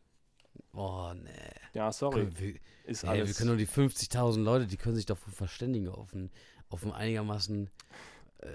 [0.75, 1.31] Oh, nee.
[1.75, 2.29] Ja, sorry.
[2.37, 2.55] Wir,
[2.85, 3.29] Ist alles.
[3.29, 6.31] wir können doch die 50.000 Leute, die können sich doch verständigen auf einen,
[6.69, 7.71] auf einen einigermaßen.
[8.39, 8.47] Äh,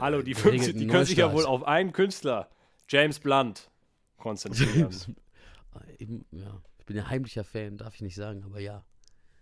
[0.00, 2.48] Hallo, die geregelten 50, die können sich ja wohl auf einen Künstler,
[2.88, 3.70] James Blunt,
[4.18, 4.88] konzentrieren.
[5.98, 6.60] Eben, ja.
[6.84, 8.84] Ich bin ja heimlicher Fan, darf ich nicht sagen, aber ja.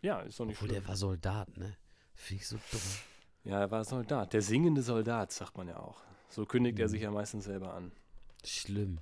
[0.00, 0.80] ja, ist doch nicht Obwohl, schlimm.
[0.82, 1.76] der war Soldat, ne?
[2.14, 2.80] Finde ich so dumm.
[3.42, 4.32] Ja, er war Soldat.
[4.32, 6.00] Der singende Soldat, sagt man ja auch.
[6.28, 6.90] So kündigt er Mhm.
[6.90, 7.90] sich ja meistens selber an.
[8.44, 9.00] Schlimm.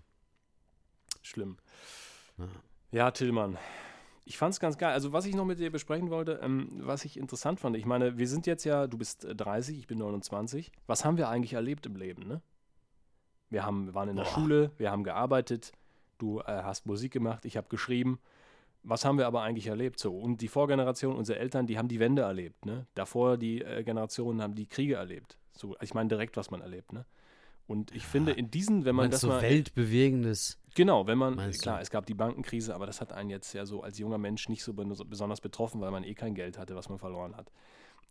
[1.20, 1.58] Schlimm.
[2.38, 2.48] Ja.
[2.92, 3.58] Ja, Tillmann.
[4.24, 4.94] Ich fand es ganz geil.
[4.94, 8.16] Also, was ich noch mit dir besprechen wollte, ähm, was ich interessant fand, ich meine,
[8.16, 10.72] wir sind jetzt ja, du bist äh, 30, ich bin 29.
[10.86, 12.40] Was haben wir eigentlich erlebt im Leben, ne?
[13.50, 14.32] Wir, haben, wir waren in der Boah.
[14.32, 15.72] Schule, wir haben gearbeitet,
[16.20, 18.20] du äh, hast Musik gemacht, ich habe geschrieben.
[18.82, 19.98] Was haben wir aber eigentlich erlebt?
[19.98, 22.86] So, und die Vorgeneration, unsere Eltern, die haben die Wende erlebt, ne?
[22.94, 25.36] Davor die äh, Generationen haben die Kriege erlebt.
[25.52, 27.04] So, ich meine direkt, was man erlebt, ne?
[27.66, 29.42] Und ich finde, in diesen, wenn man das so mal.
[29.42, 30.58] weltbewegendes.
[30.74, 31.82] Genau, wenn man, klar, du?
[31.82, 34.64] es gab die Bankenkrise, aber das hat einen jetzt ja so als junger Mensch nicht
[34.64, 37.52] so bes- besonders betroffen, weil man eh kein Geld hatte, was man verloren hat.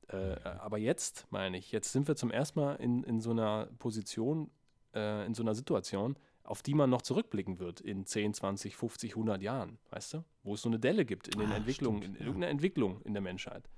[0.07, 3.67] Äh, aber jetzt, meine ich, jetzt sind wir zum ersten Mal in, in so einer
[3.79, 4.49] Position,
[4.95, 6.15] äh, in so einer Situation,
[6.49, 10.23] auf die man noch zurückblicken wird in 10, 20, 50, 100 Jahren, weißt du?
[10.43, 12.25] Wo es so eine Delle gibt in den Ah, Entwicklungen, stimmt, in ja.
[12.27, 13.69] irgendeiner Entwicklung in der Menschheit.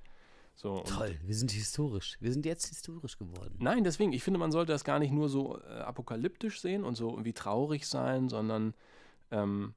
[0.56, 2.18] So, Toll, wir sind historisch.
[2.22, 3.56] Wir sind jetzt historisch geworden.
[3.60, 6.96] Nein, deswegen, ich finde, man sollte das gar nicht nur so äh, apokalyptisch sehen und
[6.96, 8.74] so irgendwie traurig sein, sondern
[9.32, 9.74] ähm,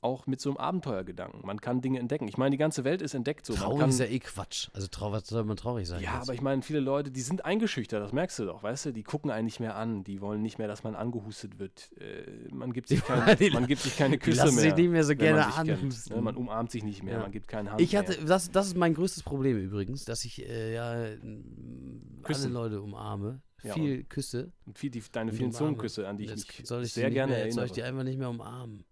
[0.00, 1.40] auch mit so einem Abenteuergedanken.
[1.44, 2.28] Man kann Dinge entdecken.
[2.28, 3.54] Ich meine, die ganze Welt ist entdeckt so.
[3.54, 4.68] Traurig kann, ist ja eh Quatsch.
[4.72, 6.00] Also trau was soll man traurig sein?
[6.02, 6.22] ja, jetzt?
[6.22, 8.92] aber ich meine, viele Leute, die sind eingeschüchtert, das merkst du doch, weißt du?
[8.92, 11.90] Die gucken einen nicht mehr an, die wollen nicht mehr, dass man angehustet wird.
[12.00, 14.64] Äh, man, gibt sich kein, die- man gibt sich keine Küsse lassen mehr.
[14.64, 16.16] sich nicht mehr so gerne man sich kennt, anhusten.
[16.16, 16.22] ne?
[16.22, 17.20] Man umarmt sich nicht mehr, Ja.
[17.20, 20.46] man gibt keine Hand Ich hatte, das, das ist mein größtes Problem übrigens, dass ich
[20.48, 22.52] äh, ja m, alle Küssen.
[22.52, 24.52] Leute umarme, Ja, viel küsse.
[24.66, 25.50] Und viel, die, deine vielen.
[25.52, 27.66] Zungenküsse, an die ich mich soll ich sehr gerne mehr, jetzt soll erinnere.
[27.66, 28.84] ich die einfach nicht mehr umarmen.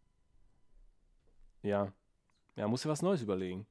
[1.67, 1.93] Ja.
[2.57, 3.67] ja, musst du was Neues überlegen.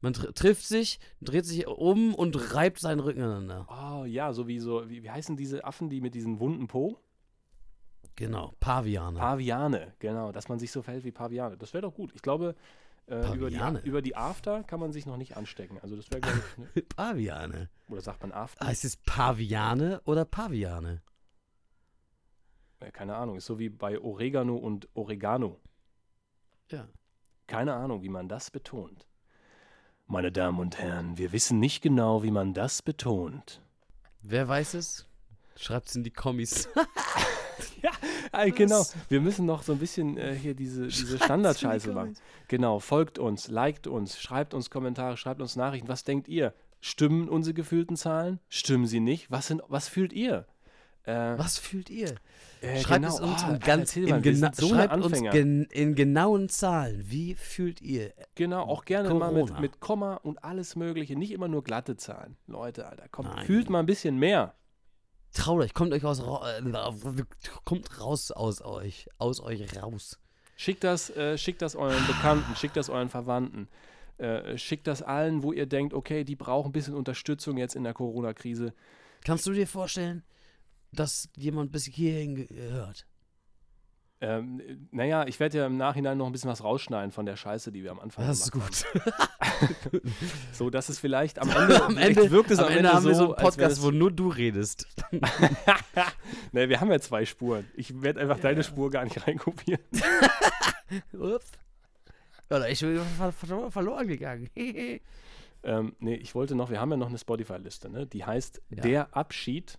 [0.00, 3.66] Man tr trifft sich, dreht sich um und reibt seinen Rücken aneinander.
[3.70, 6.98] Oh ja, so wie so, wie, wie heißen diese Affen, die mit diesen wunden Po?
[8.14, 9.18] Genau, Paviane.
[9.18, 11.56] Paviane, genau, dass man sich so verhält wie Paviane.
[11.56, 12.12] Das wäre doch gut.
[12.14, 12.54] Ich glaube,
[13.08, 15.78] äh, über, die, über die After kann man sich noch nicht anstecken.
[15.80, 16.82] Also das wäre, glaube ich, ne?
[16.96, 17.68] Paviane.
[17.88, 18.66] oder sagt man After?
[18.66, 21.02] Heißt es Paviane oder Paviane?
[22.80, 25.60] Äh, keine Ahnung, ist so wie bei Oregano und Oregano.
[26.70, 26.88] Ja.
[27.46, 29.06] Keine Ahnung, wie man das betont.
[30.06, 33.60] Meine Damen und Herren, wir wissen nicht genau, wie man das betont.
[34.22, 35.06] Wer weiß es?
[35.56, 36.68] Schreibt es in die Kommis.
[38.32, 42.16] Ah, genau, wir müssen noch so ein bisschen äh, hier diese, diese Standardscheiße machen.
[42.48, 45.88] Genau, folgt uns, liked uns, schreibt uns Kommentare, schreibt uns Nachrichten.
[45.88, 46.52] Was denkt ihr?
[46.80, 48.38] Stimmen unsere gefühlten Zahlen?
[48.48, 49.30] Stimmen sie nicht?
[49.30, 50.46] Was, sind, was fühlt ihr?
[51.06, 52.16] Äh, Was fühlt ihr?
[52.60, 53.14] äh, Schreibt genau.
[53.14, 57.00] es uns Oh, in, ganz, erzähl in, gena so schreibt uns gen in genauen Zahlen.
[57.06, 58.12] Wie fühlt ihr?
[58.34, 59.60] Genau, auch gerne mal mit, Corona.
[59.60, 61.16] mit Komma und alles Mögliche.
[61.16, 62.36] Nicht immer nur glatte Zahlen.
[62.48, 63.46] Leute, Alter, kommt, Nein.
[63.46, 64.54] fühlt mal ein bisschen mehr.
[65.32, 67.24] Traut euch, kommt euch aus, äh,
[67.64, 70.18] kommt raus aus euch, aus euch raus.
[70.56, 73.68] Schickt das, äh, schickt das euren Bekannten, schickt das euren Verwandten.
[74.18, 77.84] Äh, schickt das allen, wo ihr denkt, okay, die brauchen ein bisschen Unterstützung jetzt in
[77.84, 78.72] der Corona-Krise.
[79.24, 80.22] Kannst du dir vorstellen,
[80.92, 83.06] dass jemand bis hierhin ge- hört?
[84.18, 87.36] Ähm, äh, naja, ich werde ja im Nachhinein noch ein bisschen was rausschneiden von der
[87.36, 89.04] Scheiße, die wir am Anfang Das ist gemacht gut.
[89.04, 90.00] haben.
[90.52, 93.14] So, dass es vielleicht am Ende, am Ende, wirkt es am, Ende, haben so, wir
[93.14, 94.86] so einen Podcast, das- wo nur du redest.
[96.52, 97.66] Nee, wir haben ja zwei Spuren.
[97.74, 99.82] Ich werde einfach deine Spur gar nicht reinkopieren.
[101.12, 101.52] Ups.
[102.48, 104.48] Oder ich bin ver ver verloren gegangen.
[105.62, 108.06] Ähm, nee, ich wollte noch, wir haben ja noch eine Spotify-Liste, ne?
[108.06, 108.82] Die heißt Ja.
[108.82, 109.78] Der Abschied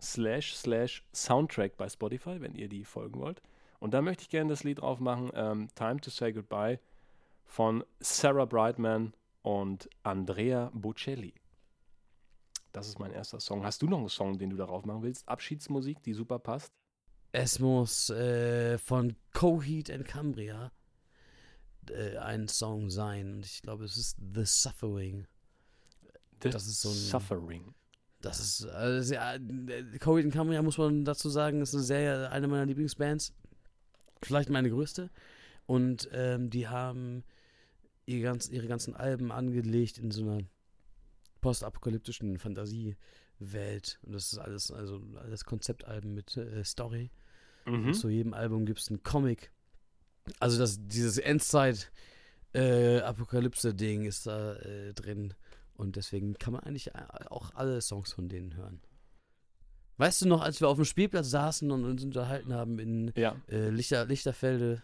[0.00, 3.42] slash slash Soundtrack bei Spotify, wenn ihr die folgen wollt.
[3.80, 6.80] Und da möchte ich gerne das Lied drauf machen, ähm, Time to Say Goodbye
[7.44, 11.34] von Sarah Brightman und Andrea Bocelli.
[12.72, 13.64] Das ist mein erster Song.
[13.64, 15.26] Hast du noch einen Song, den du darauf machen willst?
[15.28, 16.72] Abschiedsmusik, die super passt?
[17.32, 20.72] Es muss äh, von Coheed and Cambria
[21.90, 23.34] äh, ein Song sein.
[23.36, 25.26] Und ich glaube, es ist The Suffering.
[26.42, 27.74] The Das ist so ein- Suffering.
[28.20, 32.32] Das ist, also, ja, äh, Coheed and Cambria, muss man dazu sagen, ist eine, sehr,
[32.32, 33.32] eine meiner Lieblingsbands.
[34.22, 35.10] Vielleicht meine größte.
[35.66, 37.22] Und ähm, die haben
[38.06, 40.40] ihr ganz, ihre ganzen Alben angelegt in so einer
[41.40, 44.00] postapokalyptischen Fantasiewelt.
[44.02, 47.10] Und das ist alles, also alles Konzeptalben mit äh, Story.
[47.66, 47.92] Mhm.
[47.92, 49.52] Zu jedem Album gibt es einen Comic.
[50.40, 55.34] Also das, dieses Endzeit-Apokalypse-Ding ist da äh, drin.
[55.78, 58.80] Und deswegen kann man eigentlich äh, auch alle Songs von denen hören.
[59.96, 63.36] Weißt du noch, als wir auf dem Spielplatz saßen und uns unterhalten haben in Ja.
[63.48, 64.82] äh, Lichter, Lichterfelde?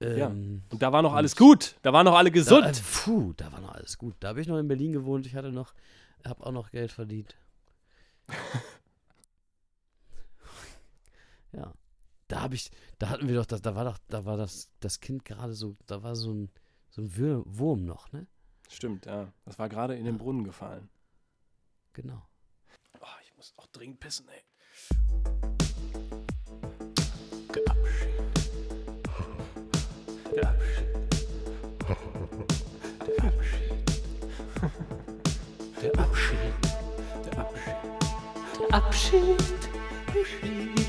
[0.00, 0.28] Ja.
[0.28, 1.76] Ähm, Und da war noch alles gut.
[1.82, 2.64] Da waren noch alle gesund.
[2.64, 4.14] Da, äh, puh, da war noch alles gut.
[4.20, 5.26] Da habe ich noch in Berlin gewohnt.
[5.26, 5.72] Ich hatte noch,
[6.26, 7.36] habe auch noch Geld verdient.
[11.52, 11.72] ja.
[12.28, 15.00] Da habe ich, da hatten wir doch, das, da war doch, da war das, das
[15.00, 16.50] Kind gerade so, da war so ein,
[16.90, 18.26] so ein Wurm noch, ne?
[18.68, 19.32] Stimmt, ja.
[19.44, 20.88] Das war gerade in den Brunnen gefallen.
[21.94, 22.22] Genau.
[23.00, 24.42] Oh, ich muss auch dringend pissen, ey.
[27.54, 28.20] Der Abschied.
[30.36, 30.88] Der Abschied.
[33.06, 33.78] Der Abschied.
[35.82, 36.52] Der Abschied.
[37.24, 37.58] Der Abschied.
[38.60, 39.40] Der Abschied.
[40.08, 40.87] Abschied.